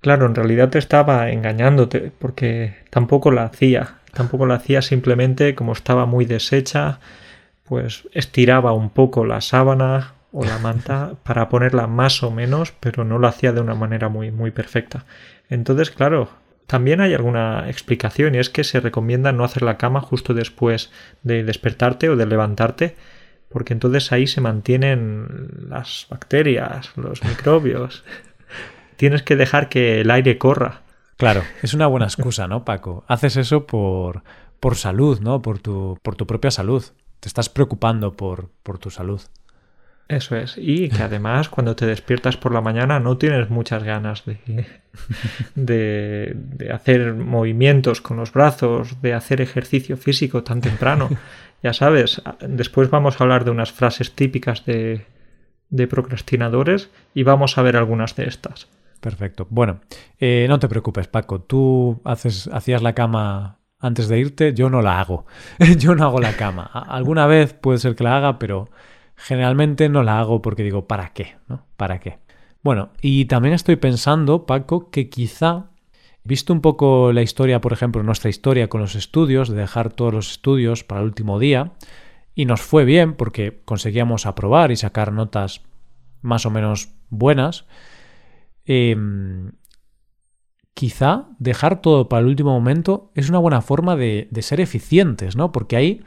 Claro, 0.00 0.26
en 0.26 0.34
realidad 0.34 0.68
te 0.68 0.78
estaba 0.78 1.30
engañándote, 1.30 2.12
porque 2.18 2.74
tampoco 2.90 3.30
la 3.30 3.44
hacía. 3.44 3.98
Tampoco 4.12 4.46
la 4.46 4.56
hacía 4.56 4.82
simplemente 4.82 5.54
como 5.54 5.72
estaba 5.72 6.06
muy 6.06 6.24
deshecha, 6.24 6.98
pues 7.64 8.08
estiraba 8.12 8.72
un 8.72 8.90
poco 8.90 9.24
la 9.24 9.40
sábana 9.40 10.14
o 10.32 10.44
la 10.44 10.58
manta 10.58 11.14
para 11.22 11.48
ponerla 11.48 11.86
más 11.86 12.22
o 12.22 12.30
menos, 12.30 12.72
pero 12.80 13.04
no 13.04 13.18
lo 13.18 13.28
hacía 13.28 13.52
de 13.52 13.60
una 13.60 13.74
manera 13.74 14.08
muy, 14.08 14.30
muy 14.30 14.50
perfecta. 14.50 15.06
Entonces, 15.48 15.90
claro, 15.90 16.28
también 16.72 17.02
hay 17.02 17.12
alguna 17.12 17.68
explicación 17.68 18.34
y 18.34 18.38
es 18.38 18.48
que 18.48 18.64
se 18.64 18.80
recomienda 18.80 19.30
no 19.30 19.44
hacer 19.44 19.62
la 19.62 19.76
cama 19.76 20.00
justo 20.00 20.32
después 20.32 20.90
de 21.22 21.44
despertarte 21.44 22.08
o 22.08 22.16
de 22.16 22.24
levantarte, 22.24 22.96
porque 23.50 23.74
entonces 23.74 24.10
ahí 24.10 24.26
se 24.26 24.40
mantienen 24.40 25.66
las 25.68 26.06
bacterias, 26.08 26.90
los 26.96 27.22
microbios. 27.28 28.04
Tienes 28.96 29.22
que 29.22 29.36
dejar 29.36 29.68
que 29.68 30.00
el 30.00 30.10
aire 30.10 30.38
corra. 30.38 30.80
Claro, 31.18 31.42
es 31.60 31.74
una 31.74 31.88
buena 31.88 32.06
excusa, 32.06 32.48
¿no, 32.48 32.64
Paco? 32.64 33.04
Haces 33.06 33.36
eso 33.36 33.66
por, 33.66 34.22
por 34.58 34.76
salud, 34.76 35.20
¿no? 35.20 35.42
Por 35.42 35.58
tu, 35.58 35.98
por 36.02 36.16
tu 36.16 36.26
propia 36.26 36.50
salud. 36.50 36.82
Te 37.20 37.28
estás 37.28 37.50
preocupando 37.50 38.16
por, 38.16 38.48
por 38.62 38.78
tu 38.78 38.88
salud. 38.88 39.20
Eso 40.08 40.36
es. 40.36 40.56
Y 40.58 40.88
que 40.88 41.02
además 41.02 41.48
cuando 41.48 41.76
te 41.76 41.86
despiertas 41.86 42.36
por 42.36 42.52
la 42.52 42.60
mañana 42.60 43.00
no 43.00 43.18
tienes 43.18 43.50
muchas 43.50 43.82
ganas 43.82 44.24
de, 44.24 44.38
de, 45.54 46.32
de, 46.34 46.72
hacer 46.72 47.14
movimientos 47.14 48.00
con 48.00 48.16
los 48.16 48.32
brazos, 48.32 49.00
de 49.02 49.14
hacer 49.14 49.40
ejercicio 49.40 49.96
físico 49.96 50.42
tan 50.42 50.60
temprano. 50.60 51.08
Ya 51.64 51.72
sabes, 51.72 52.20
después 52.40 52.90
vamos 52.90 53.20
a 53.20 53.22
hablar 53.22 53.44
de 53.44 53.52
unas 53.52 53.70
frases 53.70 54.16
típicas 54.16 54.66
de, 54.66 55.06
de 55.70 55.86
procrastinadores 55.86 56.90
y 57.14 57.22
vamos 57.22 57.56
a 57.56 57.62
ver 57.62 57.76
algunas 57.76 58.16
de 58.16 58.24
estas. 58.24 58.66
Perfecto. 59.00 59.46
Bueno, 59.48 59.80
eh, 60.18 60.46
no 60.48 60.58
te 60.58 60.68
preocupes, 60.68 61.06
Paco. 61.06 61.40
Tú 61.40 62.00
haces, 62.04 62.48
hacías 62.52 62.82
la 62.82 62.94
cama 62.94 63.60
antes 63.78 64.08
de 64.08 64.18
irte, 64.18 64.54
yo 64.54 64.70
no 64.70 64.82
la 64.82 65.00
hago. 65.00 65.26
yo 65.78 65.94
no 65.94 66.04
hago 66.04 66.20
la 66.20 66.32
cama. 66.34 66.64
Alguna 66.64 67.26
vez 67.26 67.52
puede 67.52 67.78
ser 67.78 67.94
que 67.94 68.04
la 68.04 68.16
haga, 68.16 68.38
pero 68.38 68.68
generalmente 69.22 69.88
no 69.88 70.02
la 70.02 70.18
hago 70.18 70.42
porque 70.42 70.64
digo, 70.64 70.86
¿para 70.86 71.12
qué? 71.12 71.36
¿No? 71.48 71.64
¿Para 71.76 72.00
qué? 72.00 72.18
Bueno, 72.62 72.90
y 73.00 73.26
también 73.26 73.54
estoy 73.54 73.76
pensando, 73.76 74.46
Paco, 74.46 74.90
que 74.90 75.08
quizá, 75.08 75.70
visto 76.24 76.52
un 76.52 76.60
poco 76.60 77.12
la 77.12 77.22
historia, 77.22 77.60
por 77.60 77.72
ejemplo, 77.72 78.02
nuestra 78.02 78.30
historia 78.30 78.68
con 78.68 78.80
los 78.80 78.94
estudios, 78.94 79.48
de 79.48 79.56
dejar 79.56 79.92
todos 79.92 80.12
los 80.12 80.30
estudios 80.32 80.82
para 80.84 81.00
el 81.00 81.06
último 81.06 81.38
día, 81.38 81.72
y 82.34 82.46
nos 82.46 82.62
fue 82.62 82.84
bien 82.84 83.14
porque 83.14 83.62
conseguíamos 83.64 84.26
aprobar 84.26 84.72
y 84.72 84.76
sacar 84.76 85.12
notas 85.12 85.62
más 86.20 86.44
o 86.46 86.50
menos 86.50 86.88
buenas, 87.08 87.66
em, 88.64 89.52
quizá 90.74 91.28
dejar 91.38 91.80
todo 91.80 92.08
para 92.08 92.20
el 92.20 92.26
último 92.26 92.52
momento 92.52 93.12
es 93.14 93.28
una 93.28 93.38
buena 93.38 93.60
forma 93.60 93.94
de, 93.96 94.28
de, 94.30 94.42
ser 94.42 94.60
eficientes, 94.60 95.36
¿no? 95.36 95.52
Porque 95.52 95.76
ahí, 95.76 96.00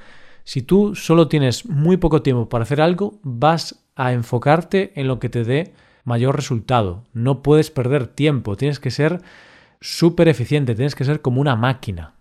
si 0.46 0.62
tú 0.62 0.96
solo 0.96 1.28
tienes 1.28 1.66
muy 1.66 1.98
poco 1.98 2.22
tiempo 2.22 2.48
para 2.48 2.64
hacer 2.64 2.80
algo, 2.80 3.20
vas 3.24 3.84
a 3.96 4.14
enfocarte 4.14 4.94
en 4.96 5.08
lo 5.08 5.20
que 5.20 5.28
te 5.28 5.44
dé 5.44 5.74
mayor 6.04 6.36
resultado. 6.36 7.04
No 7.14 7.42
puedes 7.42 7.72
perder 7.72 8.06
tiempo, 8.06 8.56
tienes 8.56 8.80
que 8.80 8.92
ser 8.92 9.22
súper 9.82 10.28
eficiente, 10.28 10.76
tienes 10.76 10.94
que 10.94 11.04
ser 11.04 11.22
como 11.22 11.42
una 11.42 11.56
máquina. 11.56 12.14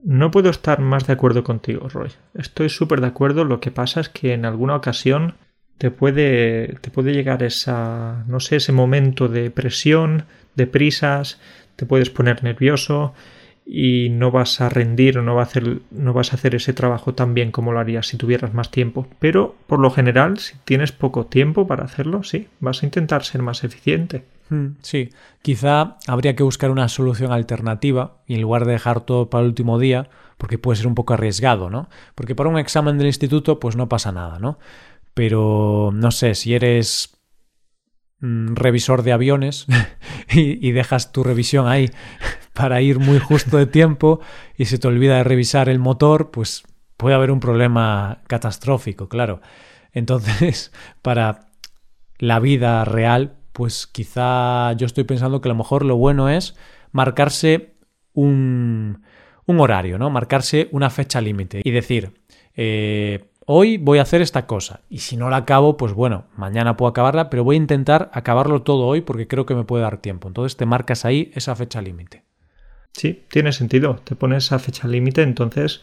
No 0.00 0.30
puedo 0.30 0.48
estar 0.48 0.80
más 0.80 1.08
de 1.08 1.14
acuerdo 1.14 1.42
contigo, 1.42 1.88
Roy. 1.88 2.10
Estoy 2.34 2.68
súper 2.68 3.00
de 3.00 3.08
acuerdo. 3.08 3.44
Lo 3.44 3.58
que 3.58 3.72
pasa 3.72 4.00
es 4.00 4.08
que 4.08 4.32
en 4.32 4.44
alguna 4.44 4.76
ocasión 4.76 5.34
te 5.78 5.90
puede, 5.90 6.76
te 6.80 6.92
puede 6.92 7.12
llegar 7.12 7.42
esa, 7.42 8.24
no 8.28 8.38
sé, 8.38 8.56
ese 8.56 8.70
momento 8.70 9.26
de 9.26 9.50
presión, 9.50 10.26
de 10.54 10.68
prisas, 10.68 11.40
te 11.74 11.84
puedes 11.84 12.10
poner 12.10 12.44
nervioso 12.44 13.12
y 13.68 14.10
no 14.10 14.30
vas 14.30 14.60
a 14.60 14.68
rendir 14.68 15.18
o 15.18 15.22
no, 15.22 15.34
va 15.34 15.42
a 15.42 15.44
hacer, 15.44 15.80
no 15.90 16.12
vas 16.12 16.32
a 16.32 16.36
hacer 16.36 16.54
ese 16.54 16.72
trabajo 16.72 17.14
tan 17.14 17.34
bien 17.34 17.50
como 17.50 17.72
lo 17.72 17.80
harías 17.80 18.06
si 18.06 18.16
tuvieras 18.16 18.54
más 18.54 18.70
tiempo. 18.70 19.08
Pero 19.18 19.56
por 19.66 19.80
lo 19.80 19.90
general, 19.90 20.38
si 20.38 20.54
tienes 20.64 20.92
poco 20.92 21.26
tiempo 21.26 21.66
para 21.66 21.84
hacerlo, 21.84 22.22
sí, 22.22 22.46
vas 22.60 22.82
a 22.82 22.86
intentar 22.86 23.24
ser 23.24 23.42
más 23.42 23.64
eficiente. 23.64 24.24
Hmm, 24.48 24.76
sí, 24.80 25.10
quizá 25.42 25.96
habría 26.06 26.36
que 26.36 26.44
buscar 26.44 26.70
una 26.70 26.88
solución 26.88 27.32
alternativa 27.32 28.18
y 28.28 28.34
en 28.34 28.42
lugar 28.42 28.64
de 28.64 28.72
dejar 28.72 29.00
todo 29.00 29.28
para 29.28 29.42
el 29.42 29.48
último 29.48 29.80
día, 29.80 30.08
porque 30.38 30.58
puede 30.58 30.76
ser 30.76 30.86
un 30.86 30.94
poco 30.94 31.14
arriesgado, 31.14 31.68
¿no? 31.68 31.88
Porque 32.14 32.36
para 32.36 32.48
un 32.48 32.58
examen 32.58 32.98
del 32.98 33.08
instituto, 33.08 33.58
pues 33.58 33.74
no 33.74 33.88
pasa 33.88 34.12
nada, 34.12 34.38
¿no? 34.38 34.60
Pero 35.14 35.90
no 35.92 36.12
sé, 36.12 36.36
si 36.36 36.54
eres 36.54 37.15
revisor 38.20 39.02
de 39.02 39.12
aviones 39.12 39.66
y, 40.30 40.66
y 40.66 40.72
dejas 40.72 41.12
tu 41.12 41.22
revisión 41.22 41.68
ahí 41.68 41.90
para 42.54 42.80
ir 42.80 42.98
muy 42.98 43.18
justo 43.18 43.56
de 43.58 43.66
tiempo 43.66 44.20
y 44.56 44.66
se 44.66 44.78
te 44.78 44.88
olvida 44.88 45.16
de 45.16 45.24
revisar 45.24 45.68
el 45.68 45.78
motor, 45.78 46.30
pues 46.30 46.64
puede 46.96 47.14
haber 47.14 47.30
un 47.30 47.40
problema 47.40 48.22
catastrófico, 48.26 49.08
claro. 49.08 49.40
Entonces, 49.92 50.72
para 51.02 51.46
la 52.18 52.40
vida 52.40 52.84
real, 52.84 53.36
pues 53.52 53.86
quizá 53.86 54.72
yo 54.72 54.86
estoy 54.86 55.04
pensando 55.04 55.40
que 55.40 55.48
a 55.48 55.52
lo 55.52 55.56
mejor 55.56 55.84
lo 55.84 55.96
bueno 55.96 56.28
es 56.28 56.56
marcarse 56.92 57.76
un, 58.12 59.02
un 59.46 59.60
horario, 59.60 59.98
¿no? 59.98 60.10
Marcarse 60.10 60.68
una 60.72 60.90
fecha 60.90 61.20
límite 61.20 61.60
y 61.64 61.70
decir, 61.70 62.14
eh, 62.54 63.30
hoy 63.46 63.78
voy 63.78 63.98
a 63.98 64.02
hacer 64.02 64.20
esta 64.20 64.46
cosa 64.46 64.80
y 64.90 64.98
si 64.98 65.16
no 65.16 65.30
la 65.30 65.38
acabo, 65.38 65.76
pues 65.76 65.94
bueno, 65.94 66.26
mañana 66.36 66.76
puedo 66.76 66.90
acabarla, 66.90 67.30
pero 67.30 67.44
voy 67.44 67.56
a 67.56 67.58
intentar 67.58 68.10
acabarlo 68.12 68.62
todo 68.62 68.86
hoy 68.86 69.00
porque 69.00 69.26
creo 69.26 69.46
que 69.46 69.54
me 69.54 69.64
puede 69.64 69.84
dar 69.84 69.98
tiempo. 69.98 70.28
Entonces 70.28 70.56
te 70.56 70.66
marcas 70.66 71.04
ahí 71.04 71.30
esa 71.34 71.56
fecha 71.56 71.80
límite. 71.80 72.24
Sí, 72.92 73.24
tiene 73.30 73.52
sentido. 73.52 73.96
Te 74.04 74.16
pones 74.16 74.52
a 74.52 74.58
fecha 74.58 74.88
límite, 74.88 75.22
entonces 75.22 75.80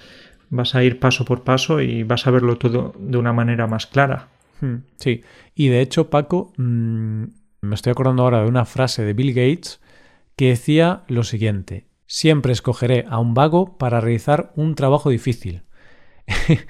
vas 0.49 0.75
a 0.75 0.83
ir 0.83 0.99
paso 0.99 1.25
por 1.25 1.43
paso 1.43 1.81
y 1.81 2.03
vas 2.03 2.27
a 2.27 2.31
verlo 2.31 2.57
todo 2.57 2.93
de 2.97 3.17
una 3.17 3.33
manera 3.33 3.67
más 3.67 3.87
clara. 3.87 4.29
Hmm, 4.61 4.77
sí, 4.97 5.23
y 5.55 5.67
de 5.69 5.81
hecho, 5.81 6.09
Paco, 6.09 6.53
mmm, 6.57 7.23
me 7.61 7.75
estoy 7.75 7.91
acordando 7.91 8.23
ahora 8.23 8.41
de 8.41 8.47
una 8.47 8.65
frase 8.65 9.03
de 9.03 9.13
Bill 9.13 9.33
Gates 9.33 9.79
que 10.35 10.49
decía 10.49 11.03
lo 11.07 11.23
siguiente, 11.23 11.87
siempre 12.07 12.51
escogeré 12.51 13.05
a 13.09 13.19
un 13.19 13.33
vago 13.33 13.77
para 13.77 14.01
realizar 14.01 14.51
un 14.55 14.75
trabajo 14.75 15.09
difícil. 15.09 15.63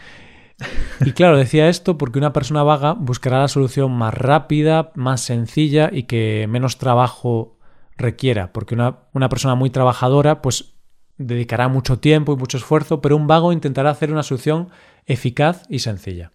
y 1.06 1.12
claro, 1.12 1.38
decía 1.38 1.70
esto 1.70 1.98
porque 1.98 2.20
una 2.20 2.34
persona 2.34 2.64
vaga 2.64 2.94
buscará 2.94 3.40
la 3.40 3.48
solución 3.48 3.92
más 3.92 4.14
rápida, 4.14 4.92
más 4.96 5.22
sencilla 5.22 5.90
y 5.92 6.04
que 6.04 6.48
menos 6.50 6.78
trabajo 6.78 7.58
requiera, 7.98 8.52
porque 8.54 8.76
una, 8.76 9.30
persona 9.30 9.56
muy 9.56 9.70
trabajadora 9.70 10.42
pues 10.42 10.74
dedicará 11.18 11.68
mucho 11.68 12.00
tiempo 12.00 12.34
y 12.34 12.38
mucho 12.38 12.58
esfuerzo, 12.58 13.02
pero 13.02 13.16
un 13.16 13.28
vago 13.28 13.54
intentará 13.54 13.90
hacer 13.92 14.12
una 14.12 14.24
solución 14.24 14.70
eficaz 15.06 15.64
y 15.70 15.80
sencilla. 15.80 16.32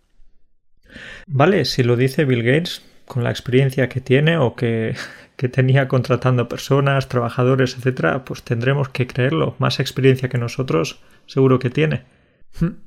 Vale, 1.27 1.65
si 1.65 1.83
lo 1.83 1.97
dice 1.97 2.25
Bill 2.25 2.43
Gates, 2.43 2.83
con 3.07 3.25
la 3.25 3.31
experiencia 3.31 3.89
que 3.89 4.01
tiene 4.01 4.39
o 4.39 4.55
que, 4.55 4.95
que 5.37 5.49
tenía 5.49 5.89
contratando 5.89 6.49
personas, 6.49 7.09
trabajadores, 7.09 7.77
etcétera, 7.77 8.25
pues 8.25 8.43
tendremos 8.43 8.89
que 8.89 9.07
creerlo. 9.07 9.55
Más 9.59 9.81
experiencia 9.81 10.29
que 10.29 10.39
nosotros, 10.39 11.01
seguro 11.27 11.59
que 11.59 11.71
tiene. 11.71 12.05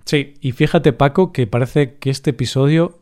Sí, 0.05 0.33
y 0.41 0.51
fíjate, 0.51 0.93
Paco, 0.93 1.31
que 1.31 1.47
parece 1.47 1.95
que 1.95 2.09
este 2.09 2.31
episodio 2.31 2.99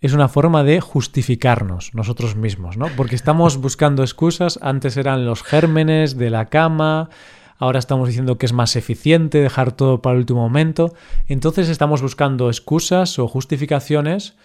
es 0.00 0.12
una 0.12 0.28
forma 0.28 0.62
de 0.62 0.80
justificarnos 0.80 1.94
nosotros 1.94 2.36
mismos, 2.36 2.76
¿no? 2.76 2.86
Porque 2.96 3.16
estamos 3.16 3.56
buscando 3.60 4.02
excusas, 4.02 4.58
antes 4.62 4.96
eran 4.96 5.26
los 5.26 5.42
gérmenes 5.42 6.16
de 6.16 6.30
la 6.30 6.46
cama, 6.46 7.10
ahora 7.58 7.78
estamos 7.78 8.08
diciendo 8.08 8.38
que 8.38 8.46
es 8.46 8.52
más 8.52 8.76
eficiente 8.76 9.38
dejar 9.38 9.72
todo 9.72 10.00
para 10.00 10.14
el 10.14 10.20
último 10.20 10.40
momento, 10.40 10.94
entonces 11.26 11.68
estamos 11.68 12.00
buscando 12.00 12.48
excusas 12.48 13.18
o 13.18 13.26
justificaciones 13.26 14.36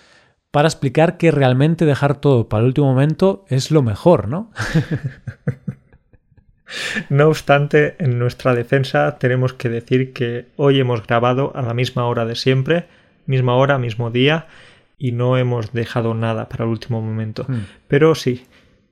para 0.52 0.68
explicar 0.68 1.18
que 1.18 1.32
realmente 1.32 1.86
dejar 1.86 2.20
todo 2.20 2.50
para 2.50 2.62
el 2.62 2.68
último 2.68 2.88
momento 2.88 3.46
es 3.48 3.72
lo 3.72 3.82
mejor, 3.82 4.28
¿no? 4.28 4.52
No 7.10 7.28
obstante, 7.28 7.96
en 8.00 8.20
nuestra 8.20 8.56
defensa 8.56 9.18
tenemos 9.18 9.54
que 9.54 9.70
decir 9.70 10.14
que 10.14 10.48
hoy 10.56 10.80
hemos 10.80 11.06
grabado 11.06 11.52
a 11.56 11.62
la 11.62 11.74
misma 11.74 12.06
hora 12.08 12.26
de 12.26 12.36
siempre, 12.36 12.86
misma 13.26 13.56
hora, 13.56 13.78
mismo 13.78 14.12
día, 14.12 14.48
y 14.98 15.12
no 15.12 15.38
hemos 15.38 15.74
dejado 15.74 16.14
nada 16.14 16.50
para 16.50 16.66
el 16.66 16.70
último 16.70 17.02
momento. 17.02 17.46
Mm. 17.48 17.60
Pero 17.88 18.16
sí, 18.16 18.46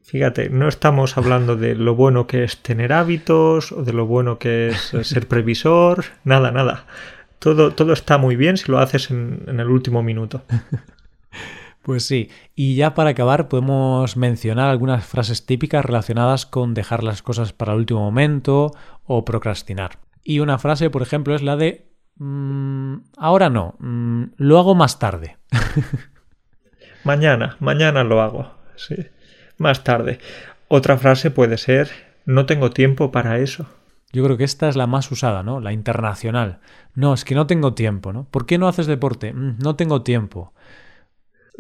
fíjate, 0.04 0.50
no 0.50 0.68
estamos 0.68 1.18
hablando 1.18 1.56
de 1.56 1.76
lo 1.76 1.96
bueno 1.96 2.28
que 2.28 2.44
es 2.44 2.58
tener 2.58 2.94
hábitos 2.94 3.72
o 3.72 3.84
de 3.84 3.94
lo 3.94 4.06
bueno 4.06 4.38
que 4.38 4.70
es 4.70 4.94
ser 5.04 5.28
previsor, 5.28 6.06
nada, 6.24 6.52
nada. 6.52 6.86
Todo, 7.40 7.72
todo 7.72 7.94
está 7.94 8.18
muy 8.18 8.36
bien 8.36 8.58
si 8.58 8.72
lo 8.72 8.80
haces 8.80 9.10
en, 9.10 9.44
en 9.48 9.60
el 9.60 9.68
último 9.68 10.04
minuto. 10.04 10.44
Pues 11.82 12.06
sí, 12.06 12.30
y 12.56 12.76
ya 12.76 12.94
para 12.94 13.12
acabar 13.12 13.48
podemos 13.48 14.16
mencionar 14.16 14.70
algunas 14.70 15.06
frases 15.06 15.46
típicas 15.46 15.84
relacionadas 15.84 16.46
con 16.46 16.74
dejar 16.74 17.04
las 17.04 17.24
cosas 17.24 17.54
para 17.54 17.74
el 17.74 17.80
último 17.80 18.02
momento 18.02 18.72
o 19.06 19.26
procrastinar. 19.26 19.98
Y 20.24 20.40
una 20.40 20.60
frase, 20.60 20.92
por 20.92 21.02
ejemplo, 21.02 21.34
es 21.34 21.42
la 21.42 21.56
de 21.56 21.88
mmm, 22.18 22.98
ahora 23.18 23.50
no, 23.50 23.76
mmm, 23.80 24.26
lo 24.38 24.60
hago 24.60 24.76
más 24.76 25.00
tarde. 25.00 25.38
mañana, 27.04 27.58
mañana 27.60 28.04
lo 28.04 28.22
hago, 28.22 28.52
sí, 28.76 28.96
más 29.58 29.84
tarde. 29.84 30.20
Otra 30.68 30.98
frase 30.98 31.32
puede 31.32 31.58
ser 31.58 31.90
no 32.26 32.46
tengo 32.46 32.70
tiempo 32.70 33.12
para 33.12 33.40
eso. 33.40 33.66
Yo 34.14 34.24
creo 34.24 34.38
que 34.38 34.44
esta 34.44 34.70
es 34.70 34.76
la 34.76 34.88
más 34.88 35.10
usada, 35.12 35.42
¿no? 35.42 35.60
La 35.60 35.72
internacional. 35.72 36.60
No, 36.96 37.14
es 37.14 37.26
que 37.26 37.36
no 37.36 37.48
tengo 37.48 37.74
tiempo, 37.74 38.12
¿no? 38.14 38.26
¿Por 38.26 38.46
qué 38.46 38.58
no 38.58 38.68
haces 38.68 38.88
deporte? 38.88 39.34
Mm, 39.34 39.58
no 39.60 39.76
tengo 39.76 40.04
tiempo. 40.04 40.54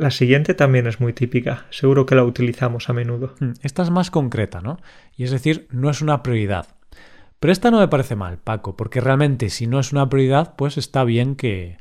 La 0.01 0.09
siguiente 0.09 0.55
también 0.55 0.87
es 0.87 0.99
muy 0.99 1.13
típica, 1.13 1.67
seguro 1.69 2.07
que 2.07 2.15
la 2.15 2.23
utilizamos 2.23 2.89
a 2.89 2.93
menudo. 2.93 3.35
Hmm, 3.39 3.51
esta 3.61 3.83
es 3.83 3.91
más 3.91 4.09
concreta, 4.09 4.59
¿no? 4.59 4.79
Y 5.15 5.25
es 5.25 5.29
decir, 5.29 5.67
no 5.69 5.91
es 5.91 6.01
una 6.01 6.23
prioridad. 6.23 6.65
Pero 7.39 7.51
esta 7.51 7.69
no 7.69 7.79
me 7.79 7.87
parece 7.87 8.15
mal, 8.15 8.39
Paco, 8.39 8.75
porque 8.75 8.99
realmente 8.99 9.51
si 9.51 9.67
no 9.67 9.79
es 9.79 9.91
una 9.91 10.09
prioridad, 10.09 10.55
pues 10.55 10.79
está 10.79 11.03
bien 11.03 11.35
que, 11.35 11.77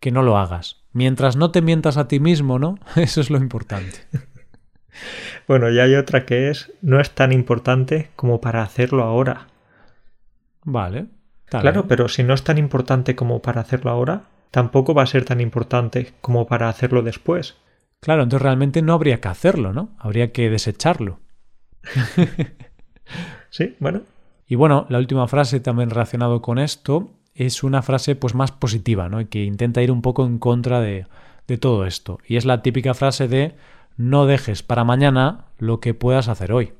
que 0.00 0.10
no 0.10 0.22
lo 0.22 0.36
hagas. 0.36 0.82
Mientras 0.92 1.36
no 1.36 1.50
te 1.50 1.62
mientas 1.62 1.96
a 1.96 2.08
ti 2.08 2.20
mismo, 2.20 2.58
¿no? 2.58 2.74
Eso 2.96 3.22
es 3.22 3.30
lo 3.30 3.38
importante. 3.38 4.00
bueno, 5.48 5.70
y 5.70 5.80
hay 5.80 5.94
otra 5.94 6.26
que 6.26 6.50
es, 6.50 6.74
no 6.82 7.00
es 7.00 7.12
tan 7.12 7.32
importante 7.32 8.10
como 8.16 8.42
para 8.42 8.62
hacerlo 8.62 9.02
ahora. 9.02 9.46
Vale. 10.62 11.06
Claro, 11.46 11.88
pero 11.88 12.10
si 12.10 12.22
no 12.22 12.34
es 12.34 12.44
tan 12.44 12.58
importante 12.58 13.16
como 13.16 13.40
para 13.40 13.62
hacerlo 13.62 13.90
ahora, 13.90 14.24
tampoco 14.50 14.92
va 14.92 15.04
a 15.04 15.06
ser 15.06 15.24
tan 15.24 15.40
importante 15.40 16.12
como 16.20 16.46
para 16.46 16.68
hacerlo 16.68 17.00
después. 17.00 17.61
Claro, 18.02 18.24
entonces 18.24 18.42
realmente 18.42 18.82
no 18.82 18.94
habría 18.94 19.20
que 19.20 19.28
hacerlo, 19.28 19.72
¿no? 19.72 19.90
Habría 19.96 20.32
que 20.32 20.50
desecharlo. 20.50 21.20
sí, 23.50 23.76
bueno. 23.78 24.02
Y 24.48 24.56
bueno, 24.56 24.86
la 24.88 24.98
última 24.98 25.28
frase 25.28 25.60
también 25.60 25.88
relacionado 25.88 26.42
con 26.42 26.58
esto 26.58 27.12
es 27.36 27.62
una 27.62 27.80
frase 27.80 28.16
pues 28.16 28.34
más 28.34 28.50
positiva, 28.50 29.08
¿no? 29.08 29.20
Y 29.20 29.26
que 29.26 29.44
intenta 29.44 29.82
ir 29.82 29.92
un 29.92 30.02
poco 30.02 30.26
en 30.26 30.40
contra 30.40 30.80
de, 30.80 31.06
de 31.46 31.58
todo 31.58 31.86
esto. 31.86 32.18
Y 32.26 32.36
es 32.36 32.44
la 32.44 32.60
típica 32.60 32.92
frase 32.94 33.28
de 33.28 33.54
no 33.96 34.26
dejes 34.26 34.64
para 34.64 34.82
mañana 34.82 35.44
lo 35.58 35.78
que 35.78 35.94
puedas 35.94 36.26
hacer 36.26 36.50
hoy. 36.50 36.72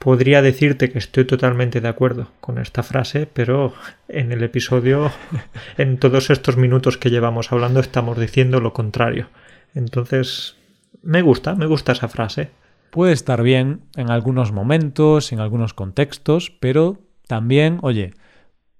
Podría 0.00 0.42
decirte 0.42 0.90
que 0.90 0.98
estoy 0.98 1.24
totalmente 1.24 1.80
de 1.80 1.88
acuerdo 1.88 2.32
con 2.40 2.58
esta 2.58 2.82
frase, 2.82 3.28
pero 3.32 3.74
en 4.08 4.32
el 4.32 4.42
episodio, 4.42 5.12
en 5.78 5.98
todos 5.98 6.30
estos 6.30 6.56
minutos 6.56 6.98
que 6.98 7.10
llevamos 7.10 7.52
hablando, 7.52 7.78
estamos 7.78 8.18
diciendo 8.18 8.58
lo 8.58 8.72
contrario. 8.72 9.28
Entonces, 9.76 10.56
me 11.02 11.20
gusta, 11.20 11.54
me 11.54 11.66
gusta 11.66 11.92
esa 11.92 12.08
frase. 12.08 12.50
Puede 12.90 13.12
estar 13.12 13.42
bien 13.42 13.82
en 13.94 14.10
algunos 14.10 14.50
momentos, 14.50 15.32
en 15.32 15.40
algunos 15.40 15.74
contextos, 15.74 16.50
pero 16.50 16.98
también, 17.28 17.78
oye, 17.82 18.14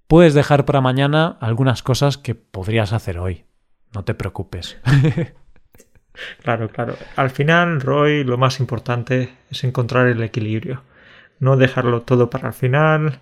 puedes 0.08 0.32
dejar 0.32 0.64
para 0.64 0.80
mañana 0.80 1.36
algunas 1.40 1.82
cosas 1.82 2.16
que 2.16 2.34
podrías 2.34 2.94
hacer 2.94 3.18
hoy. 3.18 3.44
no 3.94 4.04
te 4.04 4.14
preocupes. 4.14 4.78
claro, 6.42 6.70
claro. 6.70 6.96
Al 7.14 7.28
final, 7.28 7.82
Roy, 7.82 8.24
lo 8.24 8.38
más 8.38 8.58
importante 8.58 9.34
es 9.50 9.64
encontrar 9.64 10.06
el 10.06 10.22
equilibrio. 10.22 10.82
No 11.40 11.58
dejarlo 11.58 12.02
todo 12.02 12.30
para 12.30 12.48
el 12.48 12.54
final, 12.54 13.20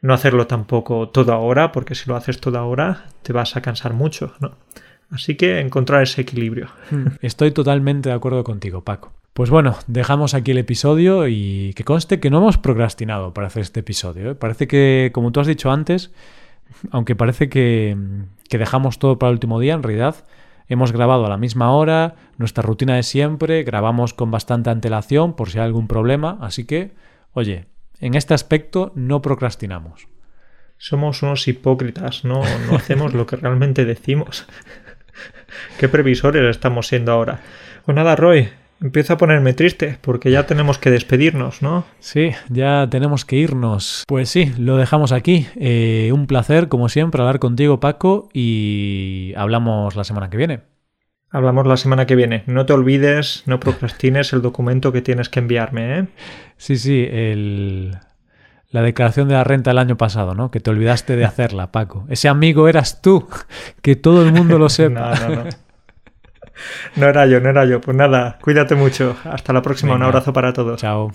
no 0.00 0.14
hacerlo 0.14 0.48
tampoco 0.48 1.10
todo 1.10 1.32
ahora, 1.32 1.70
porque 1.70 1.94
si 1.94 2.10
lo 2.10 2.16
haces 2.16 2.40
todo 2.40 2.58
ahora 2.58 3.06
te 3.22 3.32
vas 3.32 3.56
a 3.56 3.62
cansar 3.62 3.92
mucho, 3.92 4.34
¿no? 4.40 4.56
Así 5.10 5.36
que 5.36 5.60
encontrar 5.60 6.02
ese 6.02 6.22
equilibrio. 6.22 6.68
Estoy 7.20 7.50
totalmente 7.52 8.08
de 8.08 8.14
acuerdo 8.14 8.42
contigo, 8.44 8.82
Paco. 8.82 9.12
Pues 9.32 9.50
bueno, 9.50 9.76
dejamos 9.86 10.34
aquí 10.34 10.52
el 10.52 10.58
episodio 10.58 11.26
y 11.28 11.72
que 11.74 11.84
conste 11.84 12.20
que 12.20 12.30
no 12.30 12.38
hemos 12.38 12.56
procrastinado 12.56 13.34
para 13.34 13.48
hacer 13.48 13.62
este 13.62 13.80
episodio. 13.80 14.30
¿eh? 14.30 14.34
Parece 14.34 14.68
que, 14.68 15.10
como 15.12 15.32
tú 15.32 15.40
has 15.40 15.46
dicho 15.46 15.72
antes, 15.72 16.12
aunque 16.90 17.16
parece 17.16 17.48
que, 17.48 17.96
que 18.48 18.58
dejamos 18.58 18.98
todo 18.98 19.18
para 19.18 19.30
el 19.30 19.34
último 19.34 19.58
día, 19.58 19.74
en 19.74 19.82
realidad 19.82 20.24
hemos 20.68 20.92
grabado 20.92 21.26
a 21.26 21.28
la 21.28 21.36
misma 21.36 21.72
hora, 21.72 22.14
nuestra 22.38 22.62
rutina 22.62 22.96
de 22.96 23.02
siempre, 23.02 23.64
grabamos 23.64 24.14
con 24.14 24.30
bastante 24.30 24.70
antelación 24.70 25.34
por 25.34 25.50
si 25.50 25.58
hay 25.58 25.64
algún 25.64 25.88
problema, 25.88 26.38
así 26.40 26.64
que, 26.64 26.92
oye, 27.32 27.66
en 28.00 28.14
este 28.14 28.34
aspecto 28.34 28.92
no 28.94 29.20
procrastinamos. 29.20 30.08
Somos 30.78 31.22
unos 31.22 31.46
hipócritas, 31.48 32.24
no, 32.24 32.42
no 32.68 32.76
hacemos 32.76 33.14
lo 33.14 33.26
que 33.26 33.36
realmente 33.36 33.84
decimos. 33.84 34.46
¿Qué 35.78 35.88
previsores 35.88 36.44
estamos 36.44 36.86
siendo 36.86 37.12
ahora? 37.12 37.40
Pues 37.84 37.94
nada, 37.94 38.16
Roy, 38.16 38.48
empiezo 38.80 39.14
a 39.14 39.18
ponerme 39.18 39.54
triste 39.54 39.98
porque 40.00 40.30
ya 40.30 40.46
tenemos 40.46 40.78
que 40.78 40.90
despedirnos, 40.90 41.62
¿no? 41.62 41.84
Sí, 42.00 42.32
ya 42.48 42.86
tenemos 42.90 43.24
que 43.24 43.36
irnos. 43.36 44.04
Pues 44.06 44.28
sí, 44.28 44.52
lo 44.58 44.76
dejamos 44.76 45.12
aquí. 45.12 45.46
Eh, 45.56 46.10
un 46.12 46.26
placer, 46.26 46.68
como 46.68 46.88
siempre, 46.88 47.20
hablar 47.20 47.38
contigo, 47.38 47.80
Paco, 47.80 48.28
y 48.32 49.32
hablamos 49.36 49.96
la 49.96 50.04
semana 50.04 50.30
que 50.30 50.36
viene. 50.36 50.60
Hablamos 51.30 51.66
la 51.66 51.76
semana 51.76 52.06
que 52.06 52.14
viene. 52.14 52.44
No 52.46 52.64
te 52.64 52.74
olvides, 52.74 53.42
no 53.46 53.58
procrastines 53.58 54.32
el 54.32 54.40
documento 54.42 54.92
que 54.92 55.02
tienes 55.02 55.28
que 55.28 55.40
enviarme, 55.40 55.98
¿eh? 55.98 56.06
Sí, 56.56 56.76
sí, 56.76 57.08
el... 57.10 57.96
la 58.74 58.82
declaración 58.82 59.28
de 59.28 59.34
la 59.34 59.44
renta 59.44 59.70
del 59.70 59.78
año 59.78 59.96
pasado, 59.96 60.34
¿no? 60.34 60.50
Que 60.50 60.58
te 60.58 60.68
olvidaste 60.68 61.14
de 61.14 61.24
hacerla, 61.24 61.70
Paco. 61.70 62.06
Ese 62.08 62.28
amigo 62.28 62.66
eras 62.66 63.00
tú, 63.00 63.28
que 63.82 63.94
todo 63.94 64.24
el 64.24 64.32
mundo 64.32 64.58
lo 64.58 64.68
sepa. 64.68 65.14
no, 65.14 65.28
no, 65.28 65.44
no. 65.44 65.50
No 66.96 67.06
era 67.06 67.24
yo, 67.26 67.40
no 67.40 67.50
era 67.50 67.64
yo. 67.66 67.80
Pues 67.80 67.96
nada, 67.96 68.36
cuídate 68.42 68.74
mucho. 68.74 69.16
Hasta 69.24 69.52
la 69.52 69.62
próxima. 69.62 69.94
Un 69.94 70.02
abrazo 70.02 70.32
para 70.32 70.52
todos. 70.52 70.80
Chao. 70.80 71.12